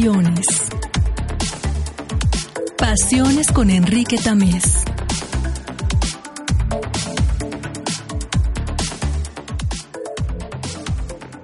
[0.00, 0.46] Pasiones.
[2.78, 4.84] Pasiones con Enrique Tamés.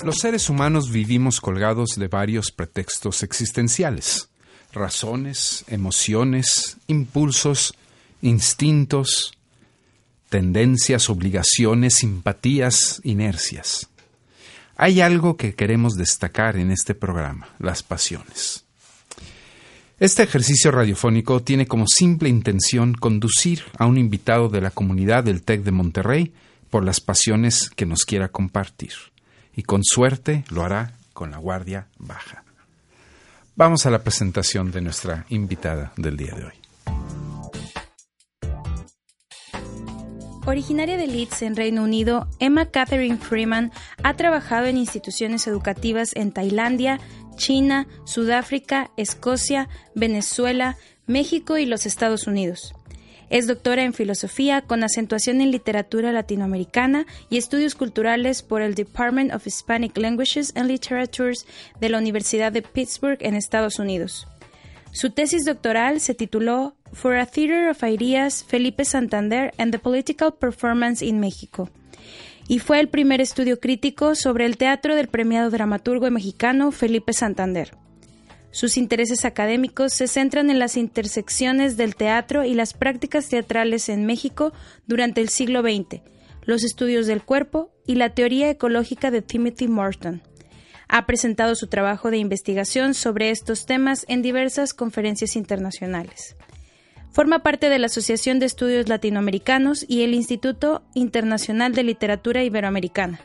[0.03, 4.31] Los seres humanos vivimos colgados de varios pretextos existenciales,
[4.73, 7.75] razones, emociones, impulsos,
[8.23, 9.37] instintos,
[10.31, 13.91] tendencias, obligaciones, simpatías, inercias.
[14.77, 18.65] Hay algo que queremos destacar en este programa, las pasiones.
[19.99, 25.43] Este ejercicio radiofónico tiene como simple intención conducir a un invitado de la comunidad del
[25.43, 26.35] TEC de Monterrey
[26.69, 28.93] por las pasiones que nos quiera compartir.
[29.55, 32.45] Y con suerte lo hará con la guardia baja.
[33.55, 37.26] Vamos a la presentación de nuestra invitada del día de hoy.
[40.47, 43.73] Originaria de Leeds, en Reino Unido, Emma Catherine Freeman
[44.05, 47.01] ha trabajado en instituciones educativas en Tailandia,
[47.35, 52.75] China, Sudáfrica, Escocia, Venezuela, México y los Estados Unidos.
[53.29, 59.35] Es doctora en filosofía con acentuación en literatura latinoamericana y estudios culturales por el Department
[59.35, 61.45] of Hispanic Languages and Literatures
[61.81, 64.29] de la Universidad de Pittsburgh en Estados Unidos.
[64.97, 70.37] Su tesis doctoral se tituló For a Theater of Ideas, Felipe Santander and the Political
[70.41, 71.69] Performance in Mexico
[72.49, 77.77] y fue el primer estudio crítico sobre el teatro del premiado dramaturgo mexicano Felipe Santander.
[78.51, 84.07] Sus intereses académicos se centran en las intersecciones del teatro y las prácticas teatrales en
[84.07, 84.55] México
[84.87, 86.01] durante el siglo XX,
[86.47, 90.23] los estudios del cuerpo y la teoría ecológica de Timothy Morton.
[90.89, 96.37] Ha presentado su trabajo de investigación sobre estos temas en diversas conferencias internacionales.
[97.11, 103.21] Forma parte de la Asociación de Estudios Latinoamericanos y el Instituto Internacional de Literatura Iberoamericana.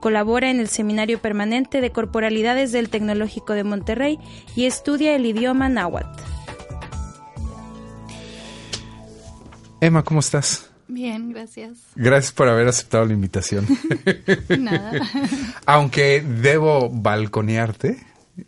[0.00, 4.18] Colabora en el Seminario Permanente de Corporalidades del Tecnológico de Monterrey
[4.54, 6.22] y estudia el idioma náhuatl.
[9.80, 10.73] Emma, ¿cómo estás?
[10.94, 11.78] Bien, gracias.
[11.96, 13.66] Gracias por haber aceptado la invitación.
[14.60, 14.92] Nada.
[15.66, 17.98] Aunque debo balconearte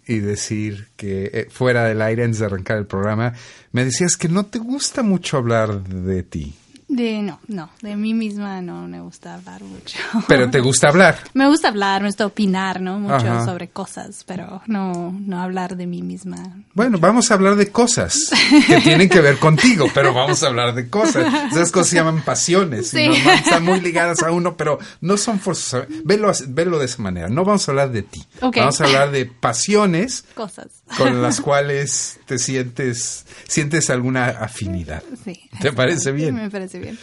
[0.07, 3.35] y decir que eh, fuera del aire antes de arrancar el programa,
[3.73, 6.55] me decías que no te gusta mucho hablar de ti.
[6.89, 9.99] De no, no, de mí misma no me gusta hablar mucho.
[10.29, 11.19] Pero te gusta hablar.
[11.35, 13.01] me gusta hablar, me gusta opinar, ¿no?
[13.01, 13.45] Mucho Ajá.
[13.45, 16.37] sobre cosas, pero no, no hablar de mí misma.
[16.75, 18.31] Bueno, vamos a hablar de cosas
[18.69, 21.27] que tienen que ver contigo, pero vamos a hablar de cosas.
[21.51, 23.11] Esas cosas se llaman pasiones y Sí.
[23.35, 25.89] están muy ligadas a uno, pero no son forzosas.
[26.05, 27.29] Velo, velo de esa manera.
[27.29, 28.25] No vamos a hablar de ti.
[28.41, 30.69] Vamos a hablar de pasiones Cosas.
[30.97, 35.03] con las cuales te sientes, sientes alguna afinidad.
[35.25, 35.51] Sí.
[35.61, 36.37] ¿Te parece bien?
[36.37, 36.99] Me parece bien.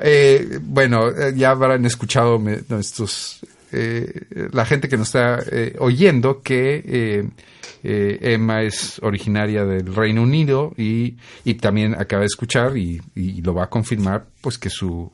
[0.00, 3.40] Eh, bueno, eh, ya habrán escuchado me- nuestros
[3.72, 7.28] eh, la gente que nos está eh, oyendo que eh,
[7.84, 13.40] eh, Emma es originaria del Reino Unido y, y también acaba de escuchar y, y
[13.42, 15.10] lo va a confirmar pues que su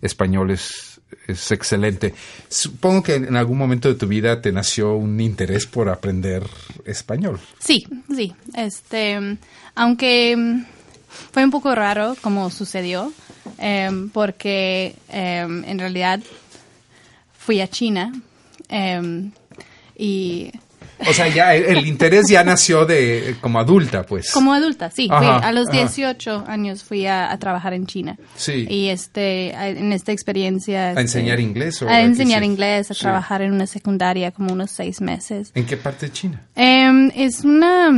[0.00, 2.14] español es, es excelente.
[2.48, 6.42] Supongo que en algún momento de tu vida te nació un interés por aprender
[6.86, 7.38] español.
[7.58, 8.34] Sí, sí.
[8.54, 9.36] Este,
[9.74, 10.62] aunque
[11.32, 13.12] fue un poco raro como sucedió,
[13.58, 16.20] em, porque em, en realidad
[17.36, 18.12] fui a China
[18.68, 19.30] em,
[19.96, 20.50] y
[21.08, 24.32] O sea, ya el, interés ya nació de como adulta, pues.
[24.32, 25.06] Como adulta, sí.
[25.10, 25.78] Ajá, fui- a los ajá.
[25.78, 28.16] 18 años fui a, a trabajar en China.
[28.34, 28.66] Sí.
[28.68, 30.86] Y este, a- en esta experiencia...
[30.86, 31.80] ¿A este, enseñar inglés?
[31.82, 33.00] O a enseñar inglés, a Sí.
[33.00, 35.52] trabajar en una secundaria como unos seis meses.
[35.54, 36.42] ¿En qué parte de China?
[36.56, 37.90] Em, es una...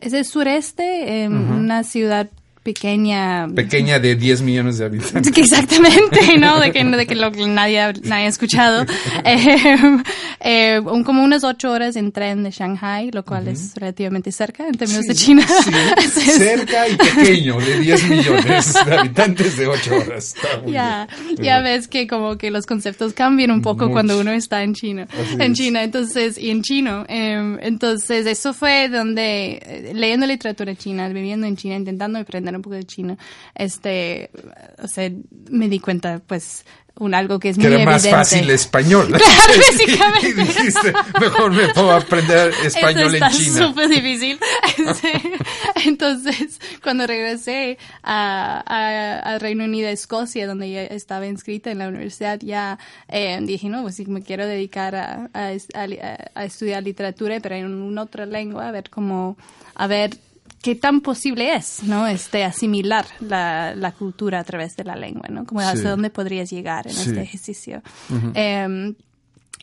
[0.00, 2.28] Es el sureste, em, una ciudad
[2.66, 3.46] pequeña...
[3.54, 5.32] Pequeña de 10 millones de habitantes.
[5.32, 6.58] Que Exactamente, ¿no?
[6.58, 8.84] De que, de que lo nadie, nadie ha escuchado.
[9.24, 9.98] Eh,
[10.40, 14.66] eh, un- como unas ocho horas en tren de Shanghai, lo cual es relativamente cerca
[14.66, 15.44] en términos de China.
[16.12, 20.34] Sí, cerca y pequeño, de 10 millones de habitantes de 8 horas.
[20.66, 21.36] Ya, bien.
[21.42, 23.92] ya ves que como que los conceptos cambian un poco Mucho.
[23.92, 25.58] cuando uno está en China, Así en es.
[25.58, 27.04] China, entonces, y en chino.
[27.08, 32.62] eh, entonces, eso fue donde, eh, leyendo literatura china, viviendo en China, intentando aprender un
[32.62, 33.16] poco de chino,
[33.54, 34.30] este,
[34.82, 35.10] o sea,
[35.50, 36.64] me di cuenta, pues,
[36.98, 38.16] un algo que es Que muy era más evidente.
[38.24, 39.06] fácil español.
[39.18, 40.28] Claro, básicamente.
[40.30, 43.66] Y dijiste, mejor me puedo aprender español Esto en está China.
[43.68, 44.38] súper difícil.
[45.84, 51.88] Entonces, cuando regresé a, a- al Reino Unido, Escocia, donde ya estaba inscrita en la
[51.88, 56.40] universidad, ya eh, dije, no, pues sí, me quiero dedicar a, a es- a a-
[56.40, 59.36] a estudiar literatura, pero en una otra lengua, a ver cómo,
[59.74, 60.16] a ver
[60.62, 62.06] qué tan posible es, ¿no?
[62.06, 65.44] Este, asimilar la, la cultura a través de la lengua, ¿no?
[65.44, 65.66] Como Sí.
[65.66, 67.08] hasta dónde podrías llegar en Sí.
[67.10, 67.82] este ejercicio.
[68.34, 68.94] Em,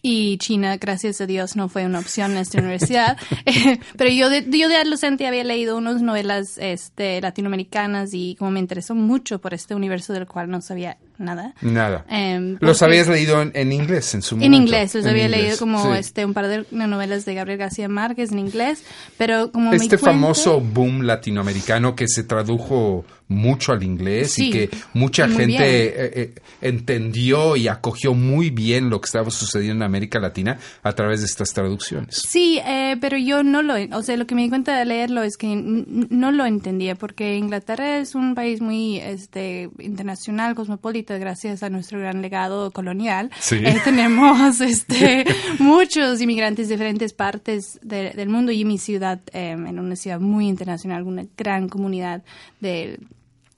[0.05, 3.17] y China, gracias a Dios, no fue una opción en esta universidad.
[3.97, 8.59] Pero yo de, yo de adolescente había leído unas novelas este, latinoamericanas y como me
[8.59, 11.53] interesó mucho por este universo del cual no sabía nada.
[11.61, 12.05] Nada.
[12.09, 14.55] Em, los habías leído en, en inglés en su momento.
[14.55, 15.99] en inglés, los En había inglés, leído como sí.
[15.99, 18.83] este un par de novelas de Gabriel García Márquez en inglés,
[19.17, 25.27] pero como Este famoso boom latinoamericano que se tradujo mucho al inglés y que mucha
[25.27, 30.59] gente eh, eh, entendió y acogió muy bien lo que estaba sucediendo en América Latina
[30.83, 32.21] a través de estas traducciones.
[32.29, 35.23] Sí, eh, pero yo no lo, o sea, lo que me di cuenta de leerlo
[35.23, 41.63] es que no lo entendía porque Inglaterra es un país muy, este, internacional, cosmopolita, gracias
[41.63, 43.29] a nuestro gran legado colonial.
[43.39, 43.55] Sí.
[43.63, 45.25] Eh, tenemos, este,
[45.59, 50.19] muchos inmigrantes de diferentes partes de- del mundo y mi ciudad, eh, en una ciudad
[50.19, 52.23] muy internacional, una gran comunidad
[52.59, 52.99] de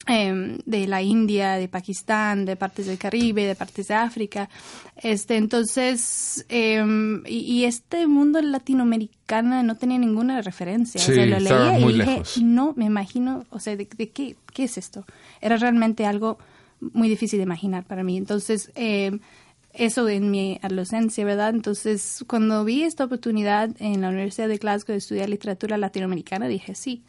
[0.08, 4.50] em, de la India, de Pakistán, de partes del Caribe, de partes de África.
[4.98, 11.02] Este, entonces, em, y, y este mundo latinoamericano no tenía ninguna referencia.
[11.02, 12.38] Sí, o sea, lo leía y dije, lejos.
[12.44, 15.06] no me imagino, o sea, de, de qué, qué es esto?
[15.42, 16.38] Era realmente algo
[16.80, 18.18] muy difícil de imaginar para mí.
[18.18, 19.19] Entonces, em,
[19.74, 21.50] eso en mi adolescencia, ¿verdad?
[21.50, 26.75] Entonces, cuando vi esta oportunidad en la Universidad de Glasgow de estudiar literatura latinoamericana, dije,
[26.75, 27.04] sí,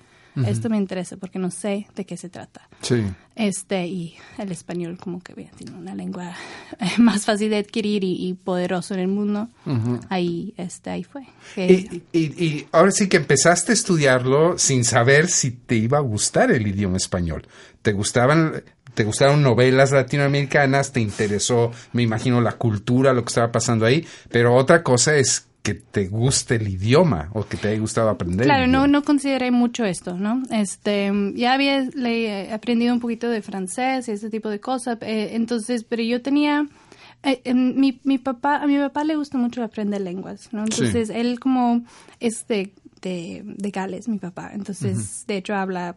[0.46, 2.68] esto me interesa porque no sé de qué se trata.
[2.82, 3.02] Sí.
[3.36, 6.34] Este, y el español como que bien, tiene una lengua
[6.78, 9.48] eh, más fácil de adquirir y, y poderoso en el mundo.
[10.10, 11.22] Ahí, este, ahí fue.
[11.54, 15.96] Que- Y, y- y ahora sí que empezaste a estudiarlo sin saber si te iba
[15.96, 17.46] a gustar el idioma español.
[17.80, 18.62] ¿Te gustaban,
[18.96, 20.90] te gustaron novelas latinoamericanas?
[20.92, 24.04] ¿Te interesó, me imagino, la cultura, lo que estaba pasando ahí?
[24.30, 28.46] Pero otra cosa es que te guste el idioma o que te haya gustado aprender.
[28.46, 30.42] Claro, no, no consideré mucho esto, ¿no?
[30.50, 35.30] Este, ya había le- aprendido un poquito de francés y ese tipo de cosas, eh,
[35.32, 36.66] entonces, pero yo tenía,
[37.24, 40.60] eh, em, mi, mi papá, a mi papá le gusta mucho aprender lenguas, ¿no?
[40.64, 41.84] Entonces, él como
[42.20, 42.72] es de,
[43.02, 45.96] de, de Gales, mi papá, entonces, de hecho, habla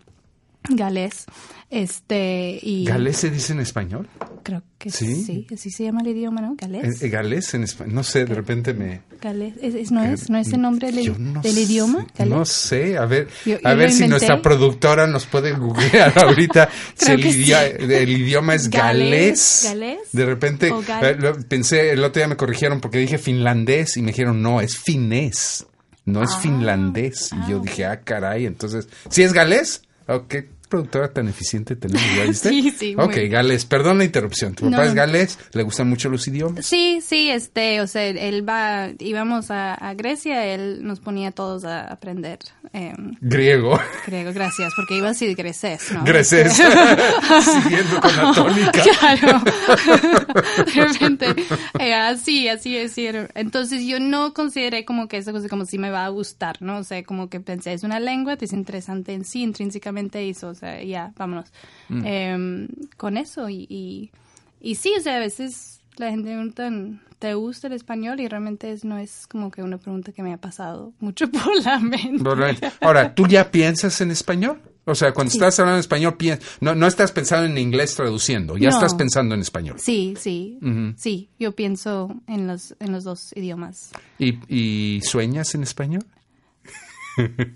[0.68, 1.26] galés,
[1.70, 2.86] este, y...
[2.86, 4.08] ¿Galés se dice en español?
[4.44, 5.24] Creo que ¿Sí?
[5.24, 6.56] sí, así se llama el idioma, ¿no?
[6.58, 7.02] Galés.
[7.02, 7.94] Eh, eh, ¿Galés en español?
[7.96, 9.02] No sé, de repente me...
[9.22, 12.08] Galés, ¿Es, es- no, es, ¿no es el nombre del, no del idioma?
[12.18, 12.34] Galés.
[12.34, 16.18] No sé, a ver, Yo- a yo ver lo si nuestra productora nos puede googlear
[16.26, 17.52] ahorita si el, que sí.
[17.52, 19.62] el idioma es galés.
[19.66, 20.72] Galés, De repente,
[21.02, 21.18] eh,
[21.48, 25.68] pensé, el otro día me corrigieron porque dije finlandés y me dijeron, no, es finés,
[26.06, 27.32] no es finlandés.
[27.46, 29.84] Y yo dije, ah, caray, entonces, ¿sí es galés?
[30.28, 32.50] Qué productora tan eficiente tenemos, ¿ya viste?
[32.60, 34.54] Sí, sí, Ok, galés, perdón la interrupción.
[34.56, 34.96] ¿Tu papá No, es no.
[34.96, 35.40] galés?
[35.54, 36.66] ¿Le gustan mucho los idiomas?
[36.66, 41.32] Sí, sí, este, o sea, él va, íbamos a, a Grecia, él nos ponía a
[41.32, 42.40] todos a aprender
[42.74, 43.80] eh, Griego.
[44.06, 46.04] griego, gracias, porque iba así de greces, ¿no?
[46.04, 46.54] Greces.
[47.64, 48.84] Siguiendo con la tónica.
[49.00, 49.42] Claro.
[50.76, 51.26] de repente,
[51.80, 52.94] eh, así, así es.
[53.36, 56.78] Entonces yo no consideré como que esa cosa como si me va a gustar, ¿no?
[56.80, 60.54] O sea, como que pensé, es una lengua, es interesante en sí, intrínsecamente hizo, o
[60.60, 61.52] sea, ya, vámonos.
[61.90, 62.68] Em,
[62.98, 64.12] con eso y, y,
[64.62, 68.20] y sí, o sea, a veces la gente me pregunta, ¿te gusta el español?
[68.20, 71.64] Y realmente es, no es como que una pregunta que me ha pasado mucho por
[71.64, 72.24] la mente.
[72.82, 74.62] Ahora, ¿tú ya piensas en español?
[74.86, 78.58] O sea, cuando estás hablando en español, piens- no, no estás pensando en inglés traduciendo,
[78.58, 78.76] ya No.
[78.76, 79.76] estás pensando en español.
[79.78, 80.58] Sí, sí,
[80.98, 83.92] sí, yo pienso en los, en los dos idiomas.
[84.18, 86.04] ¿Y, y sueñas en español?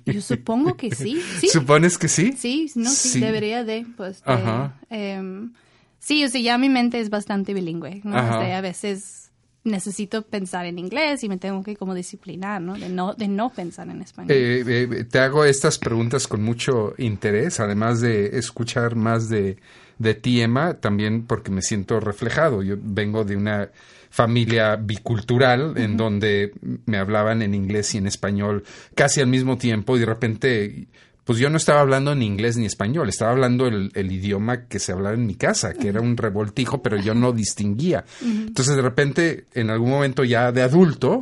[0.05, 1.48] Yo supongo que sí, sí.
[1.50, 2.34] ¿Supones que sí?
[2.38, 3.20] Sí, no, sí, Sí.
[3.20, 4.79] debería de, pues, de, Ajá.
[4.89, 5.53] em,
[6.00, 8.15] sí, o sea, ya mi mente es bastante bilingüe, ¿no?
[8.15, 9.23] O sea, a veces
[9.63, 12.75] necesito pensar en inglés y me tengo que como disciplinar, ¿no?
[12.75, 14.32] De no, de no pensar en español.
[14.32, 19.58] Eh, eh, te hago estas preguntas con mucho interés, además de escuchar más de,
[20.00, 22.62] de ti, Emma, también porque me siento reflejado.
[22.62, 23.70] Yo vengo de una
[24.10, 26.53] familia bicultural en donde
[26.86, 30.88] me hablaban en inglés y en español casi al mismo tiempo y de repente
[31.25, 34.80] pues yo no estaba hablando ni inglés ni español, estaba hablando el, el idioma que
[34.80, 38.03] se hablaba en mi casa, que era un revoltijo, pero yo no distinguía.
[38.22, 41.20] Entonces de repente, en algún momento ya de adulto,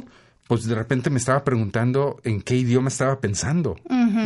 [0.48, 3.75] pues de repente me estaba preguntando en qué idioma estaba pensando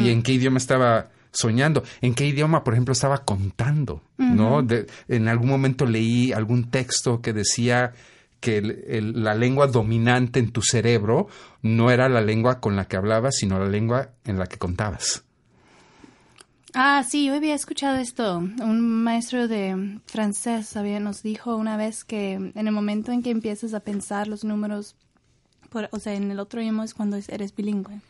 [0.01, 4.63] y en qué idioma estaba soñando, en qué idioma, por ejemplo, estaba contando, ¿no?
[4.63, 7.91] De- en algún momento leí algún texto que decía
[8.39, 11.27] que el- el- la lengua dominante en tu cerebro
[11.61, 15.24] no era la lengua con la que hablabas, sino la lengua en la que contabas.
[16.75, 18.37] Ah, sí, yo había escuchado esto.
[18.37, 23.29] Un maestro de francés había, nos dijo una vez que en el momento en que
[23.31, 24.95] empiezas a pensar los números,
[25.69, 28.01] por- o sea, en el otro idioma es cuando es- eres bilingüe.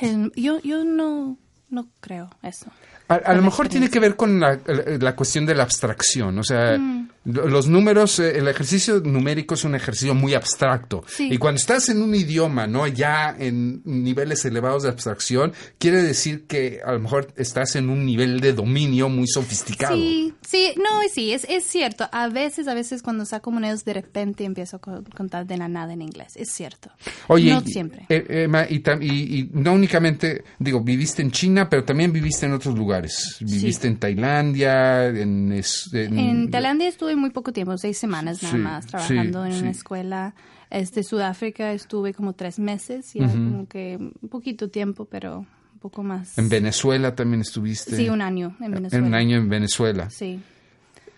[0.00, 1.36] El- yo, yo no,
[1.68, 2.70] no creo eso.
[3.08, 6.44] A, lo mejor tiene que ver con la, la- la cuestión de la abstracción, o
[6.44, 6.78] sea,
[7.24, 11.04] Los números, eh, el ejercicio numérico es un ejercicio muy abstracto.
[11.06, 11.28] Sí.
[11.30, 12.86] Y cuando estás en un idioma, ¿no?
[12.86, 18.06] Ya en niveles elevados de abstracción, quiere decir que a lo mejor estás en un
[18.06, 19.94] nivel de dominio muy sofisticado.
[19.96, 22.08] Sí, sí, no, sí, es, es cierto.
[22.10, 25.68] A veces, a veces cuando saco monedas de repente empiezo a co- contar de la
[25.68, 26.32] nada en inglés.
[26.36, 26.90] Es cierto.
[27.28, 28.06] Oye, no siempre.
[28.08, 32.54] eh, Emma, y, y- y no únicamente, digo, viviste en China, pero también viviste en
[32.54, 33.36] otros lugares.
[33.40, 35.52] Viviste en Tailandia, en...
[35.52, 39.54] es- En Tailandia estuve muy poco tiempo, seis semanas nada Sí, más, trabajando sí, en
[39.56, 39.60] sí.
[39.62, 40.34] una escuela.
[40.70, 46.02] Este, Sudáfrica estuve como tres meses, ya como que un poquito tiempo, pero un poco
[46.02, 46.38] más.
[46.38, 47.96] En Venezuela también estuviste.
[47.96, 49.06] Sí, un año en Venezuela.
[49.06, 50.10] Un año en Venezuela.
[50.10, 50.40] Sí.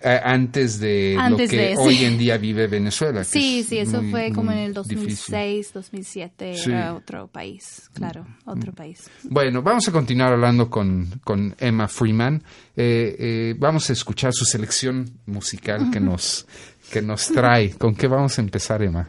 [0.05, 1.81] Eh, antes de Antes lo que de, sí.
[1.81, 3.23] hoy en día vive Venezuela.
[3.23, 4.97] Sí, es sí, eso muy, fue como en el difícil.
[4.99, 6.71] 2006, 2007, Sí.
[6.71, 9.09] era otro país, claro, otro país.
[9.23, 12.43] Bueno, vamos a continuar hablando con, con Emma Freeman.
[12.77, 16.47] Eh, eh, vamos a escuchar su selección musical que nos,
[16.91, 17.71] que nos trae.
[17.71, 19.09] ¿Con qué vamos a empezar, Emma?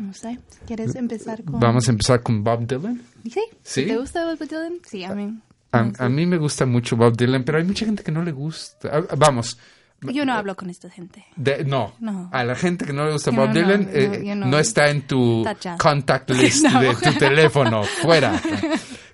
[0.00, 1.60] No sé, ¿quieres empezar con...?
[1.60, 3.02] Vamos a empezar con Bob Dylan.
[3.24, 3.42] ¿Sí?
[3.62, 3.84] ¿Sí?
[3.84, 4.78] ¿Te gusta Bob Dylan?
[4.88, 5.38] Sí, a mí.
[5.72, 8.32] A, a mí me gusta mucho Bob Dylan, pero hay mucha gente que no le
[8.32, 8.90] gusta.
[8.92, 9.58] Ah, Vamos,
[10.02, 11.24] Yo no hablo con esta gente.
[11.36, 11.94] de- no.
[12.00, 12.28] No.
[12.32, 14.46] A la gente que no le gusta Bob no, Dylan no, eh, no.
[14.46, 14.58] no.
[14.58, 15.76] está en tu Tacha.
[15.78, 16.80] contact list No.
[16.80, 17.84] de tu teléfono.
[17.84, 18.40] Fuera.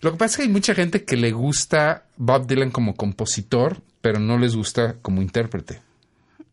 [0.00, 3.80] Lo que pasa es que hay mucha gente que le gusta Bob Dylan como compositor,
[4.00, 5.80] pero no les gusta como intérprete.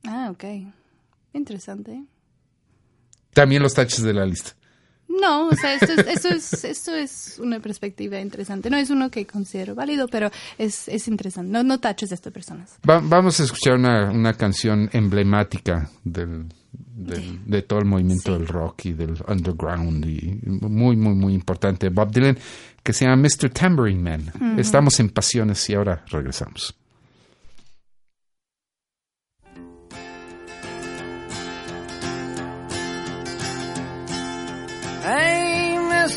[0.07, 0.43] Ah, ok.
[1.33, 2.03] Interesante.
[3.33, 4.51] También los taches de la lista.
[5.07, 8.69] No, o sea, esto es, esto es, esto es una perspectiva interesante.
[8.69, 11.51] No es uno que considero válido, pero es, es interesante.
[11.51, 12.77] No, no taches de estas personas.
[12.89, 18.39] Va- vamos a escuchar una, una canción emblemática del, del- de todo el movimiento Sí.
[18.39, 21.89] del rock y del underground y muy, muy, muy importante.
[21.89, 22.37] Bob Dylan,
[22.83, 23.49] que se llama Mr.
[23.51, 24.57] Tambourine Man.
[24.59, 26.75] Estamos en Pasiones y ahora regresamos.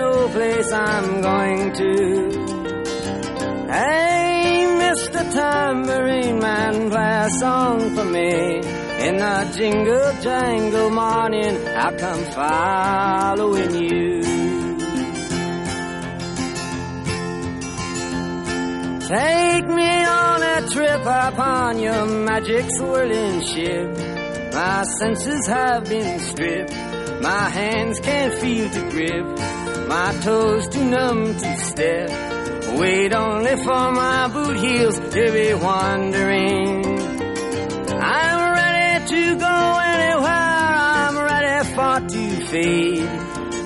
[0.00, 1.90] no place I'm going to.
[3.78, 5.22] Hey, Mr.
[5.36, 8.32] Tambourine Man, play a song for me.
[9.06, 14.20] In the jingle jangle morning, I'll come following you.
[19.16, 23.88] Take me on a trip upon your magic swirling ship.
[24.52, 26.74] My senses have been stripped.
[27.20, 29.59] My hands can't feel to grip.
[29.90, 32.10] My toes too numb to step.
[32.78, 36.84] Wait only for my boot heels to be wandering.
[37.98, 39.56] I'm ready to go
[39.96, 40.70] anywhere.
[41.02, 43.08] I'm ready for to fade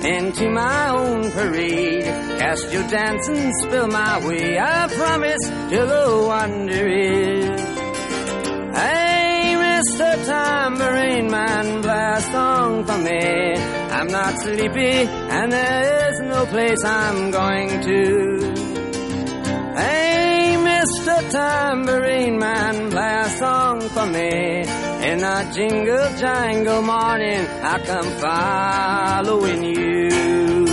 [0.03, 2.05] into my own parade.
[2.39, 4.57] Cast your dance and spill my way.
[4.57, 6.05] I promise to go.
[8.75, 10.25] Hey, Mr.
[10.25, 13.53] Tambourine Man, blast song for me.
[13.95, 18.01] I'm not sleepy, and there is no place I'm going to.
[19.75, 21.15] Hey, Mr.
[21.31, 24.61] Tambourine Man, play a song for me.
[25.11, 30.65] In a jingle jangle morning, I come following you.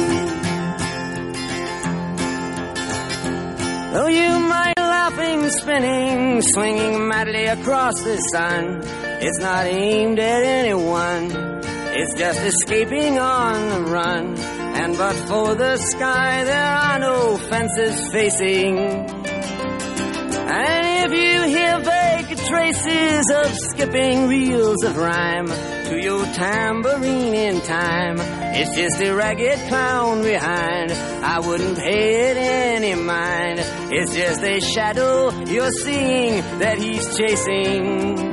[3.93, 8.81] Though you might laughing, spinning, swinging madly across the sun,
[9.21, 11.62] it's not aimed at anyone.
[12.05, 14.37] It's just escaping on the run.
[14.37, 18.77] And but for the sky, there are no fences facing.
[18.77, 19.15] And
[21.05, 28.17] if you hear vague traces of skipping reels of rhyme to your tambourine in time,
[28.19, 30.91] it's just a ragged clown behind.
[30.91, 33.61] I wouldn't pay it any mind.
[33.93, 38.33] It's just a shadow you're seeing that he's chasing.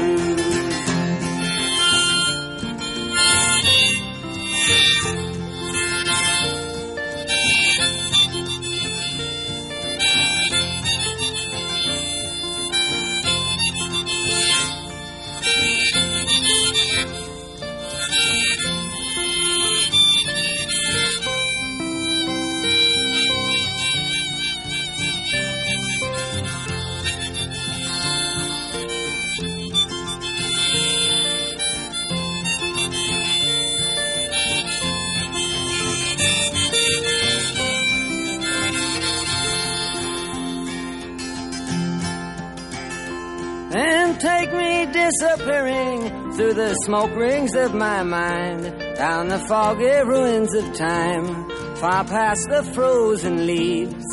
[46.53, 48.63] Through the smoke rings of my mind,
[48.95, 54.05] down the foggy ruins of time, far past the frozen leaves,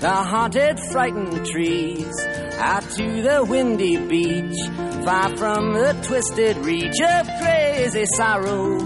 [0.00, 2.12] the haunted, frightened trees,
[2.58, 4.58] out to the windy beach,
[5.04, 8.78] far from the twisted reach of crazy sorrow.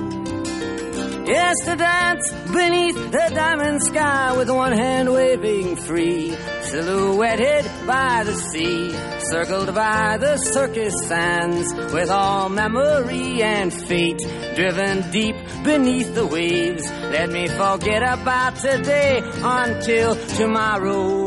[1.27, 6.37] Yes, to dance beneath the diamond sky with one hand waving free,
[6.71, 14.21] silhouetted by the sea, circled by the circus sands, with all memory and fate
[14.55, 15.35] driven deep
[15.65, 16.89] beneath the waves.
[16.89, 21.27] Let me forget about today until tomorrow.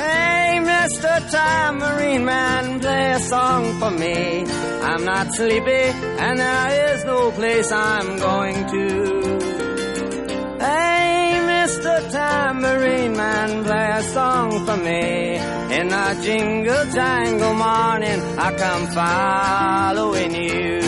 [0.00, 1.30] Hey, Mr.
[1.30, 4.44] Tambourine Man, play a song for me.
[4.88, 5.84] I'm not sleepy,
[6.24, 8.88] and there is no place I'm going to.
[10.60, 10.97] Hey,
[11.78, 12.10] Mr.
[12.10, 15.36] Tambourine Man, play a song for me.
[15.78, 20.87] In the jingle jangle morning, I come following you.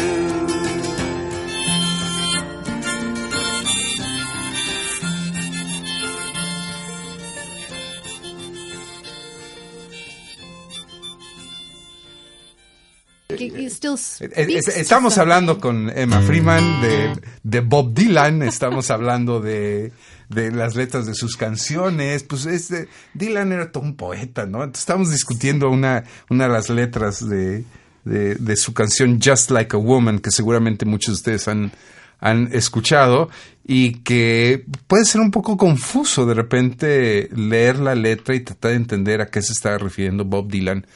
[14.76, 19.92] Estamos hablando con Emma Freeman de, de Bob Dylan, estamos hablando de,
[20.29, 22.22] de, las letras de sus canciones.
[22.22, 24.64] Pues este, Dylan era todo un poeta, ¿no?
[24.64, 27.64] estamos discutiendo una, una de las letras de,
[28.05, 31.72] de, de, su canción Just Like a Woman, que seguramente muchos de ustedes han,
[32.18, 33.31] han escuchado
[33.64, 38.76] y que puede ser un poco confuso de repente leer la letra y tratar de
[38.76, 40.87] entender a qué se está refiriendo Bob Dylan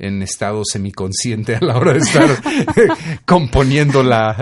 [0.00, 2.28] en estado semiconsciente a la hora de estar
[3.24, 4.36] componiendo la,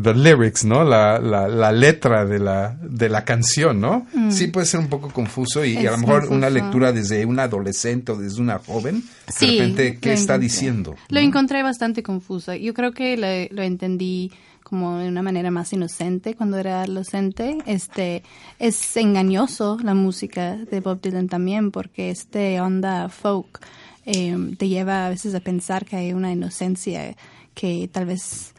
[0.00, 0.84] the lyrics, ¿no?
[0.84, 4.06] La, la, la, letra de la, de la canción, ¿no?
[4.12, 4.30] Mm.
[4.30, 8.12] Sí puede ser un poco confuso y, a lo mejor una lectura desde un adolescente
[8.12, 9.02] o desde una joven,
[9.40, 10.94] de repente, ¿qué está diciendo?
[11.08, 12.54] Lo encontré bastante confuso.
[12.54, 14.30] Yo creo que lo, lo entendí
[14.62, 17.58] como de una manera más inocente cuando era adolescente.
[17.66, 18.24] Este,
[18.58, 23.60] es engañoso la música de Bob Dylan también porque este onda folk
[24.08, 27.16] Em, te lleva a veces a pensar que hay una inocencia
[27.54, 28.54] que tal vez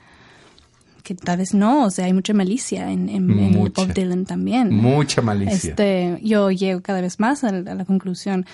[1.04, 4.76] que tal vez no, o sea, hay mucha malicia en, en, Bob Dylan también.
[4.76, 5.70] Mucha malicia.
[5.70, 8.46] Este, yo llego cada vez más a, la conclusión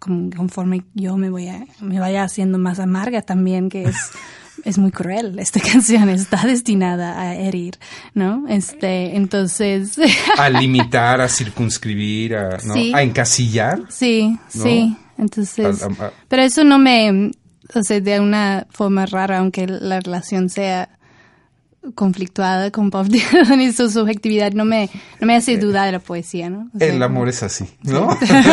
[0.00, 4.10] conforme yo me voy a, me vaya haciendo más amarga también que es
[4.64, 5.38] es muy cruel.
[5.38, 7.78] Esta canción está destinada a herir
[8.12, 9.96] no este entonces
[10.36, 12.74] a limitar a circunscribir a, ¿no?
[12.74, 13.82] a encasillar.
[13.88, 15.84] Sí sí entonces,
[16.28, 17.30] pero eso no me,
[17.74, 20.88] o sea, de una forma rara, aunque la relación sea
[21.94, 24.88] conflictuada con Bob Dylan y su subjetividad no me,
[25.20, 26.70] no me hace eh, dudar de la poesía, ¿no?
[26.78, 28.08] el amor es así, ¿no?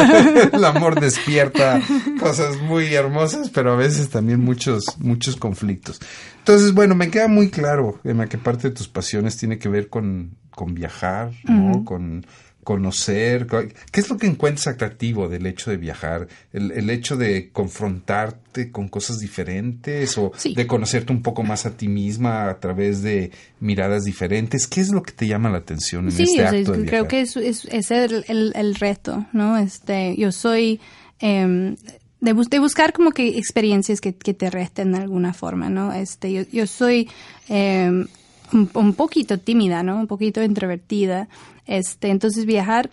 [0.52, 1.82] el amor despierta
[2.20, 6.00] cosas muy hermosas, pero a veces también muchos, muchos conflictos.
[6.40, 9.90] Entonces, bueno, me queda muy claro, Emma, que parte de tus pasiones tiene que ver
[9.90, 11.86] con, con viajar, ¿no?
[11.86, 12.26] Con
[12.64, 13.48] conocer,
[13.92, 16.28] ¿qué es lo que encuentras atractivo del hecho de viajar?
[16.54, 21.88] ¿El, hecho de confrontarte con cosas diferentes o de conocerte un poco más a ti
[21.88, 24.68] misma a través de miradas diferentes?
[24.68, 27.36] ¿Qué es lo que te llama la atención en este acto de creo que es,
[27.36, 29.58] es, el, el, reto, ¿no?
[29.58, 30.80] Este, yo soy...
[31.20, 31.76] Eh,
[32.20, 35.92] de, de, buscar como que experiencias que, que, te resten de alguna forma, ¿no?
[35.92, 37.10] Este, yo, yo soy
[37.50, 38.06] eh,
[38.54, 39.98] un, poquito tímida, ¿no?
[39.98, 41.28] Un poquito introvertida.
[41.66, 42.90] Este, entonces viajar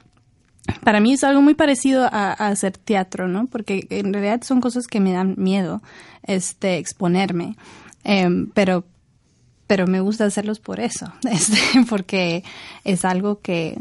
[0.85, 3.47] para mí es algo muy parecido a, hacer teatro, ¿no?
[3.47, 5.83] Porque en realidad son cosas que me dan miedo,
[6.23, 7.57] este, exponerme.
[8.05, 8.85] Em, pero,
[9.67, 12.45] pero me gusta hacerlos por eso, este, porque
[12.85, 13.79] es algo que,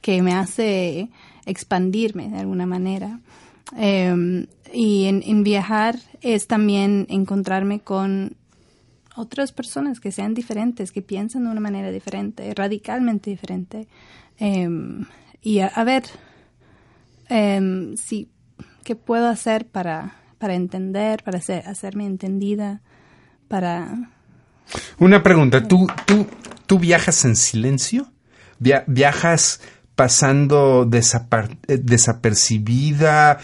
[0.00, 1.08] que me hace
[1.46, 3.20] expandirme de alguna manera.
[3.76, 8.36] Em, y en, en viajar es también encontrarme con
[9.16, 13.88] otras personas que sean diferentes, que piensan de una manera diferente, radicalmente diferente.
[14.38, 15.04] Em,
[15.42, 16.04] y a, ver
[17.28, 18.28] em, si
[18.84, 22.82] qué puedo hacer para, para entender, para hacerme entendida,
[23.48, 24.10] para...
[24.98, 26.26] Una pregunta, ¿tú, tú,
[26.66, 28.12] tú viajas en silencio?
[28.58, 29.60] ¿Viajas
[29.96, 33.38] pasando eh, desapercibida,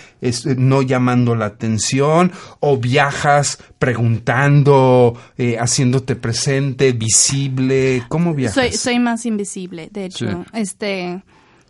[0.59, 8.55] no llamando la atención, o viajas preguntando, eh, haciéndote presente, visible, ¿cómo viajas?
[8.55, 11.23] Soy, soy más invisible, de hecho, este,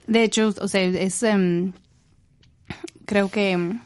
[0.09, 1.73] de hecho, o sea, es, em,
[3.07, 3.79] creo que em,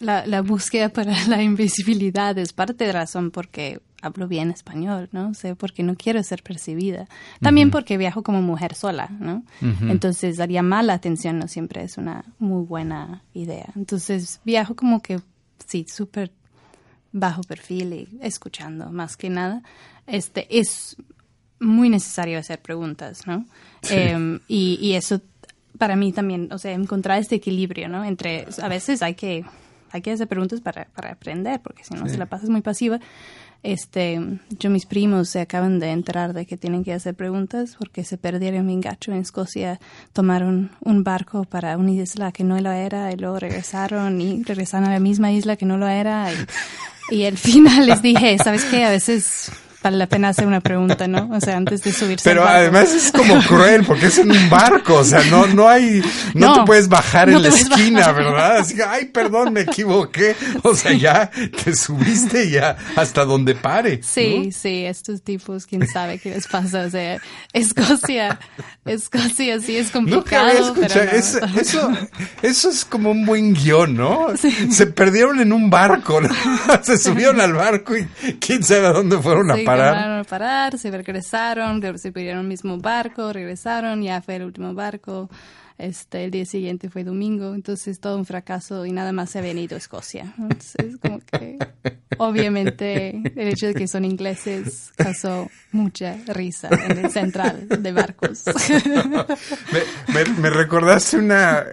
[0.00, 5.08] la, la, búsqueda para la invisibilidad es parte de la razón porque hablo bien español,
[5.12, 5.34] ¿no?
[5.34, 7.08] sé, porque no quiero ser percibida.
[7.40, 9.42] También porque viajo como mujer sola, ¿no?
[9.60, 13.68] Entonces, daría mala atención no siempre es una muy buena idea.
[13.74, 15.20] Entonces, viajo como que,
[15.66, 16.32] sí, súper
[17.12, 19.62] bajo perfil y escuchando más que nada.
[20.06, 20.96] Este, es
[21.60, 23.46] muy necesario hacer preguntas, ¿no?
[23.90, 25.20] Em, y, y eso
[25.78, 28.04] para mí también, o sea, encontrar este equilibrio, ¿no?
[28.04, 29.44] Entre, a veces hay que,
[29.90, 33.00] hay que hacer preguntas para, para aprender, porque si no, se la pasas muy pasiva,
[33.62, 34.20] este,
[34.58, 38.16] yo mis primos se acaban de enterar de que tienen que hacer preguntas porque se
[38.16, 39.80] perdieron en gacho en Escocia,
[40.12, 44.88] tomaron un barco para una isla que no lo era y luego regresaron y regresaron
[44.88, 48.64] a la misma isla que no lo era y, y al final les dije, ¿sabes
[48.64, 48.84] qué?
[48.84, 49.50] A veces
[49.82, 51.28] vale la pena hacer una pregunta, ¿no?
[51.32, 52.28] O sea, antes de subirse.
[52.28, 56.02] Pero además es como cruel porque es en un barco, o sea, no, no hay,
[56.34, 58.58] no, te puedes bajar en la esquina, ¿verdad?
[58.58, 60.34] Así que, ay, perdón, me equivoqué.
[60.62, 61.30] O sea, ya
[61.64, 64.00] te subiste ya hasta donde pare.
[64.02, 66.82] Sí, sí, estos tipos, quién sabe qué les pasa.
[66.82, 67.18] O sea,
[67.52, 68.38] Escocia,
[68.84, 70.74] Escocia sí es complicado.
[70.74, 71.40] pero eso,
[72.42, 74.28] eso, es como un buen guion, ¿no?
[74.70, 76.20] Se perdieron en un barco.
[76.82, 78.06] Se subieron al barco y
[78.40, 80.26] quién sabe a dónde fueron a parar.
[80.26, 85.28] parar, se regresaron, se pidieron el mismo barco, regresaron, ya fue el último barco.
[85.78, 89.42] Este, el día siguiente fue domingo, entonces todo un fracaso y nada más se ha
[89.42, 90.34] venido a Escocia.
[90.36, 91.56] Entonces, como que
[92.18, 98.42] obviamente el hecho de que son ingleses causó mucha risa en el central de barcos.
[100.42, 101.64] me, recordaste una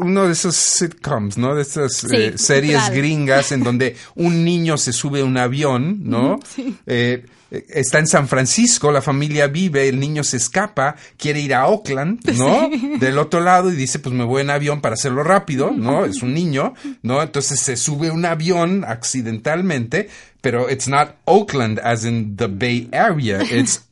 [0.00, 1.54] uno de esos sitcoms, ¿no?
[1.54, 6.38] De esas eh, series gringas en donde un niño se sube a un avión, ¿no?
[6.48, 6.76] Sí.
[6.86, 11.66] Eh, está en San Francisco, la familia vive, el niño se escapa, quiere ir a
[11.66, 12.70] Oakland, ¿no?
[12.98, 16.04] Del otro lado y dice, pues me voy en avión para hacerlo rápido, ¿no?
[16.04, 17.22] Es un niño, ¿no?
[17.22, 20.08] Entonces se sube un avión accidentalmente,
[20.40, 23.87] pero it's not Oakland as in the Bay Area, it's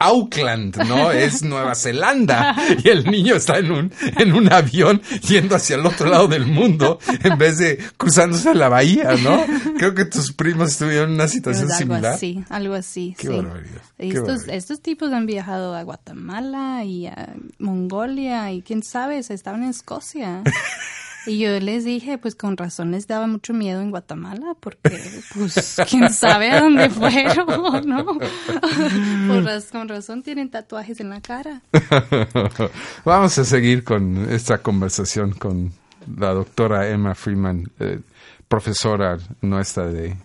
[0.00, 1.12] Auckland, ¿no?
[1.20, 2.56] Es Nueva Zelanda.
[2.82, 6.46] Y el niño está en un, en un avión yendo hacia el otro lado del
[6.46, 9.44] mundo en vez de cruzándose la bahía, ¿no?
[9.76, 12.14] Creo que tus primos estuvieron en una situación algo similar.
[12.14, 13.82] Así, algo así, Qué Barbaridad.
[13.98, 19.70] Estos, estos tipos han viajado a Guatemala y a Mongolia y quién sabe, estaban en
[19.70, 20.42] Escocia.
[21.26, 24.98] Y yo les dije, pues con razón les daba mucho miedo en Guatemala, porque
[25.34, 28.06] pues quién sabe a dónde fueron, ¿no?
[29.72, 31.62] con razón tienen tatuajes en la cara.
[33.04, 35.72] Vamos a seguir con esta conversación con
[36.16, 38.00] la doctora Emma Freeman, eh,
[38.48, 40.16] profesora nuestra de...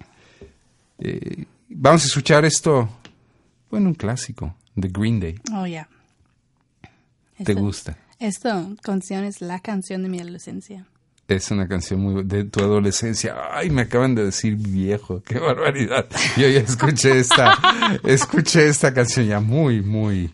[0.99, 2.89] Eh, vamos a escuchar esto,
[3.69, 5.39] bueno, un clásico, de Green Day.
[5.53, 5.87] Oh, ya.
[7.43, 7.97] ¿Te gusta?
[8.19, 10.85] Esta canción es la canción de mi adolescencia.
[11.27, 13.35] Es una canción muy de tu adolescencia.
[13.51, 16.05] Ay, me acaban de decir viejo, qué barbaridad.
[16.37, 17.57] Yo ya escuché esta,
[18.03, 20.31] escuché esta canción ya muy, muy,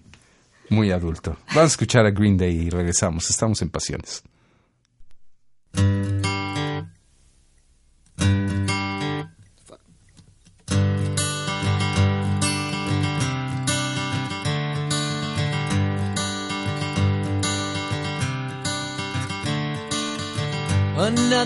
[0.69, 1.37] muy adulto.
[1.47, 3.29] Vamos a escuchar a Green Day y regresamos.
[3.29, 4.21] Estamos en Pasiones.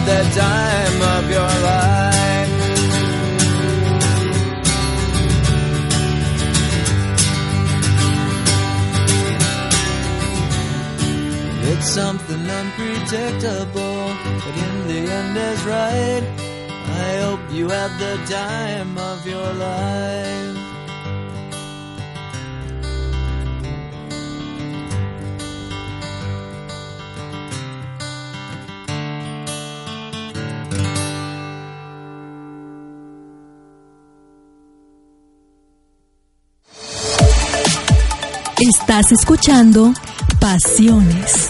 [0.00, 2.20] Had the time of your life.
[11.72, 16.24] It's something unpredictable, but in the end is right.
[16.86, 20.29] I hope you had the time of your life.
[39.00, 39.94] Estás escuchando
[40.38, 41.48] Pasiones.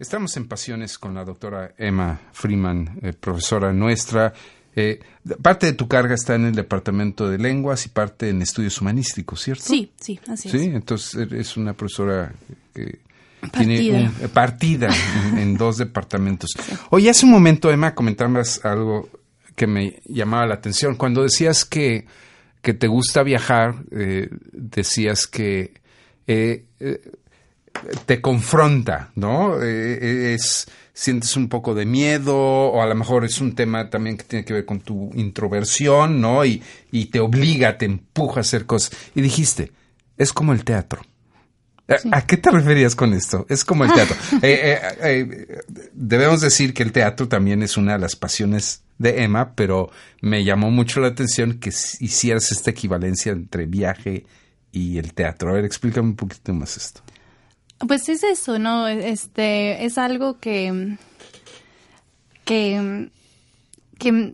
[0.00, 4.32] Estamos en Pasiones con la doctora Emma Freeman, eh, profesora nuestra.
[4.74, 4.98] Eh,
[5.40, 9.40] parte de tu carga está en el departamento de lenguas y parte en estudios humanísticos,
[9.42, 9.62] ¿cierto?
[9.62, 10.74] Sí, sí, así Sí, es.
[10.74, 12.34] entonces es una profesora
[12.74, 12.98] que
[13.50, 13.76] Partida.
[13.76, 14.88] tiene un- eh, partida
[15.32, 16.50] en, en dos departamentos.
[16.90, 19.08] Oye, hace un momento, Emma, comentabas algo
[19.56, 20.96] que me llamaba la atención.
[20.96, 22.06] Cuando decías que,
[22.62, 25.74] que te gusta viajar, eh, decías que
[26.26, 27.00] eh, eh,
[28.06, 29.60] te confronta, ¿no?
[29.62, 34.22] Es sientes un poco de miedo o a lo mejor es un tema también que
[34.22, 36.44] tiene que ver con tu introversión, ¿no?
[36.44, 38.96] Y, y te obliga, te empuja a hacer cosas.
[39.14, 39.72] Y dijiste,
[40.16, 41.02] es como el teatro.
[41.88, 43.44] ¿A- ¿A qué te referías con esto?
[43.48, 44.16] Es como el teatro.
[44.42, 45.60] Eh, eh, eh,
[45.92, 49.90] debemos decir que el teatro también es una de las pasiones de Emma, pero
[50.22, 51.70] me llamó mucho la atención que
[52.00, 54.24] hicieras esta equivalencia entre viaje
[54.72, 55.50] y el teatro.
[55.50, 57.02] A ver, explícame un poquito más esto.
[57.86, 58.86] Pues es eso, ¿no?
[58.88, 60.96] Este, es algo que,
[62.44, 63.10] que,
[63.98, 64.32] que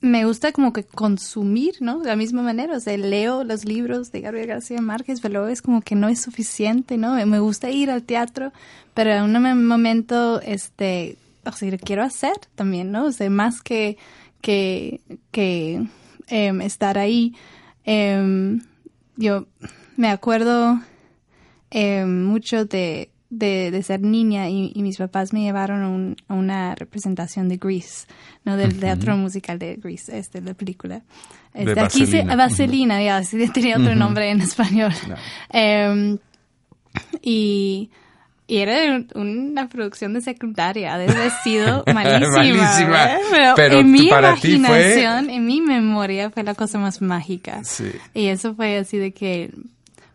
[0.00, 1.98] me gusta como que consumir, ¿no?
[2.00, 5.62] De la misma manera, o sea, leo los libros de Gabriel García Márquez, pero es
[5.62, 7.14] como que no es suficiente, ¿no?
[7.26, 8.52] Me gusta ir al teatro,
[8.94, 13.06] pero en un mom- momento, este, o sea, lo quiero hacer también, ¿no?
[13.06, 13.96] O sea, más que,
[14.42, 15.86] que, que
[16.28, 17.34] em, estar ahí.
[17.84, 18.60] Em,
[19.16, 19.46] yo
[19.96, 20.80] me acuerdo
[21.70, 26.16] eh, mucho de, de, de ser niña y, y mis papás me llevaron a, un-
[26.28, 28.06] a una representación de Grease,
[28.44, 28.56] ¿no?
[28.56, 31.02] Del teatro musical de Grease, este, la película.
[31.52, 32.36] De Este, aquí se, Vaselina.
[32.36, 34.92] Vaselina, ya, sí tenía otro nombre en español.
[35.08, 35.14] No.
[35.50, 36.18] Em,
[37.22, 37.90] y,
[38.46, 42.36] y era una producción de secundaria, debe haber sido malísima.
[42.36, 42.88] Malísima.
[42.90, 43.18] ¿verdad?
[43.30, 47.02] Pero, Pero en mi para ti fue- imaginación, en mi memoria, fue la cosa más
[47.02, 47.64] mágica.
[47.64, 47.90] Sí.
[48.14, 49.50] Y eso fue así de que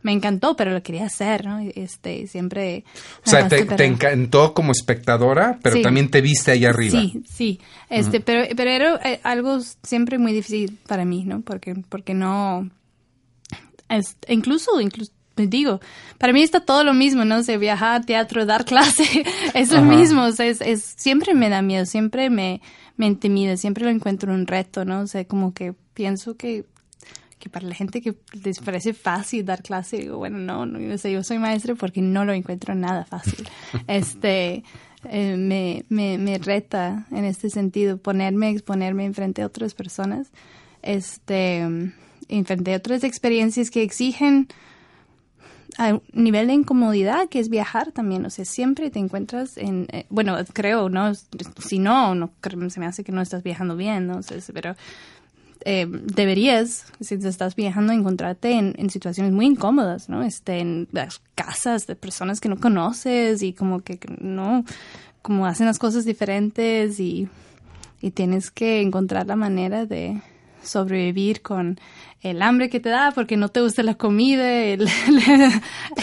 [0.03, 1.59] me encantó, pero lo quería hacer, ¿no?
[1.59, 2.83] Este, siempre...
[3.25, 5.81] O sea, te, encantó como espectadora, pero Sí.
[5.81, 6.99] también te viste ahí arriba.
[6.99, 7.59] Sí, sí.
[7.89, 11.41] Este, pero, pero era eh, algo siempre muy difícil para mí, ¿no?
[11.41, 12.69] Porque, porque no...
[13.89, 15.79] es- incluso, incluso, digo,
[16.17, 17.37] para mí está todo lo mismo, ¿no?
[17.37, 19.85] O sea, viajar, teatro, dar clase, es lo Ajá.
[19.87, 20.23] mismo.
[20.23, 22.61] O sea, es, es- siempre me da miedo, siempre me,
[22.97, 25.01] me intimida, siempre lo encuentro un reto, ¿no?
[25.01, 26.65] O sea, como que pienso que
[27.41, 30.97] que para la gente que les parece fácil dar clase, digo, bueno, no, no o
[30.97, 33.49] sea, yo soy maestra porque no lo encuentro nada fácil.
[33.87, 34.63] este,
[35.09, 40.31] eh, me, me, me reta en este sentido, ponerme, exponerme enfrente a otras personas,
[40.83, 41.67] este,
[42.29, 44.47] enfrente a otras experiencias que exigen
[45.77, 49.87] a un nivel de incomodidad que es viajar también, o sea, siempre te encuentras en,
[49.91, 51.13] eh, bueno, creo, ¿no?
[51.15, 52.31] Si no, no,
[52.69, 54.17] se me hace que no estás viajando bien, ¿no?
[54.17, 54.75] O sea, pero
[55.65, 60.23] eh, deberías, si te estás viajando, encontrarte en, en situaciones muy incómodas, ¿no?
[60.23, 64.63] Este, en las casas de personas que no conoces y como que no,
[65.21, 67.27] como hacen las cosas diferentes y,
[68.01, 70.21] y tienes que encontrar la manera de
[70.63, 71.79] sobrevivir con
[72.21, 74.47] el hambre que te da porque no te gusta la comida.
[74.63, 74.87] el-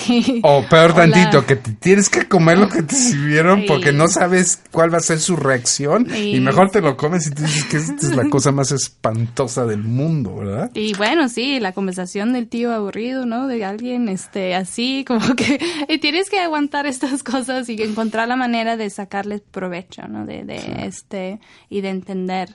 [0.08, 3.60] y- O peor o la- tantito, que te tienes que comer lo que te sirvieron
[3.60, 3.66] Sí.
[3.68, 7.30] porque no sabes cuál va a ser su reacción y mejor te lo comes y
[7.30, 10.70] tú dices que esta es la cosa más espantosa del mundo, ¿verdad?
[10.74, 13.46] Y bueno, sí, la conversación del tío aburrido, ¿no?
[13.46, 18.36] De alguien, este, así, como que, y tienes que aguantar estas cosas y encontrar la
[18.36, 20.26] manera de sacarles provecho, ¿no?
[20.26, 22.48] De, de este, y de entender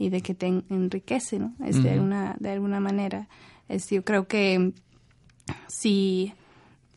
[0.00, 1.52] y de que te en- enriquece, ¿no?
[1.64, 3.28] Es de alguna, de alguna manera.
[3.68, 4.72] Es, yo creo que
[5.68, 6.32] si,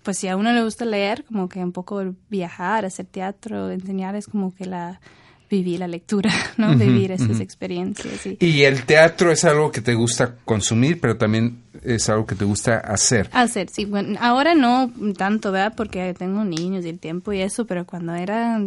[0.04, 4.16] pues si a uno le gusta leer, como que un poco viajar, hacer teatro, enseñar,
[4.16, 5.02] es como que la,
[5.50, 6.76] vivir la lectura, ¿no?
[6.78, 8.26] Vivir esas experiencias.
[8.26, 12.36] Y, Y el teatro es algo que te gusta consumir, pero también es algo que
[12.36, 13.30] te gusta hacer.
[13.34, 13.86] Hacer, sí.
[13.86, 15.74] Bueno, ahora no tanto, ¿verdad?
[15.76, 18.64] Porque tengo niños y el tiempo y eso, pero cuando era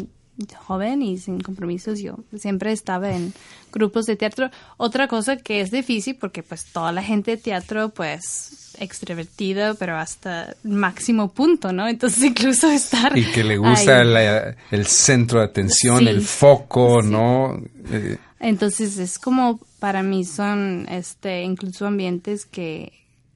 [0.66, 3.32] joven y sin compromisos, yo siempre estaba en
[3.72, 4.50] grupos de teatro.
[4.76, 9.96] Otra cosa que es difícil porque pues toda la gente de teatro pues extrovertida, pero
[9.96, 11.88] hasta máximo punto, ¿no?
[11.88, 13.16] Entonces incluso estar...
[13.16, 16.08] Y que le gusta la- el centro de atención, Sí.
[16.08, 17.08] el foco, Sí.
[17.08, 17.56] ¿no?
[17.90, 22.92] Eh, Entonces es como para mí son este incluso ambientes que,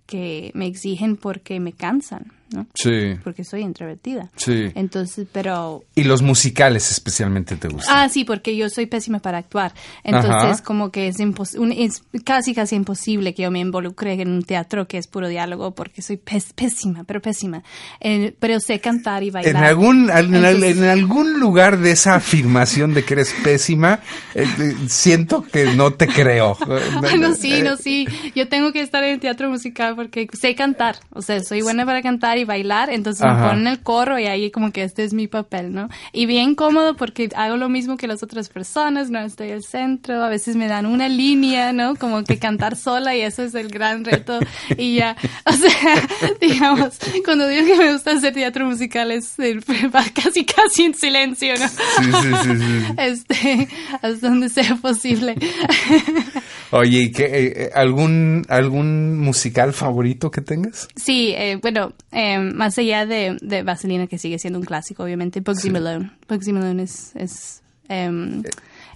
[0.07, 2.67] que me exigen porque me cansan, ¿no?
[2.75, 4.29] sí, Porque soy introvertida.
[4.37, 4.71] sí.
[4.75, 7.97] Entonces, pero Y los musicales especialmente te gustan.
[7.97, 9.73] Ah, sí, porque yo soy pésima para actuar.
[10.05, 10.63] Entonces, Ajá.
[10.65, 14.43] como que es, impos- un- es casi, casi imposible que yo me involucre en un
[14.43, 17.63] teatro que es puro diálogo porque soy pés- pésima, pero pésima.
[18.01, 19.57] Eh, pero sé cantar y bailar.
[19.57, 24.01] En algún, en, Entonces- en algún lugar de esa afirmación de que eres pésima,
[24.35, 26.57] eh, eh, siento que no te creo.
[27.21, 28.07] No, sí, Eh, no, sí.
[28.35, 30.97] Yo tengo que estar en el teatro musical porque sé cantar.
[31.11, 32.90] O sea, soy buena para cantar y bailar.
[32.90, 33.35] Entonces Ajá.
[33.35, 35.88] me ponen el coro y ahí como que este es mi papel, ¿no?
[36.12, 40.22] Y bien cómodo porque hago lo mismo que las otras personas, no estoy al centro.
[40.22, 41.96] A veces me dan una línea, ¿no?
[41.96, 44.38] Como que cantar sola y eso es el gran reto.
[44.76, 49.37] Y ya, o sea, digamos, cuando digo que me gusta hacer teatro musical es
[50.14, 51.68] casi, casi en silencio, ¿no?
[51.68, 52.94] Sí, sí, sí, sí.
[52.98, 53.68] Este,
[54.03, 55.37] hasta donde sea posible.
[56.72, 60.88] Oye, ¿y qué, eh, eh, algún, algún musical favorito que tengas?
[60.94, 65.40] Sí, eh, bueno, eh, más allá de, de Vaselina, que sigue siendo un clásico, obviamente,
[65.40, 66.11] Bugsy Malone.
[66.29, 68.43] Bugsy Malone es, es, em,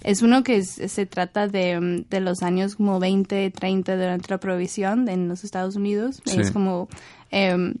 [0.03, 4.37] es uno que es- se trata de, de los años como 20, 30 durante la
[4.39, 6.21] prohibición en los Estados Unidos.
[6.25, 6.39] Sí.
[6.39, 6.87] Es como...
[7.31, 7.75] em,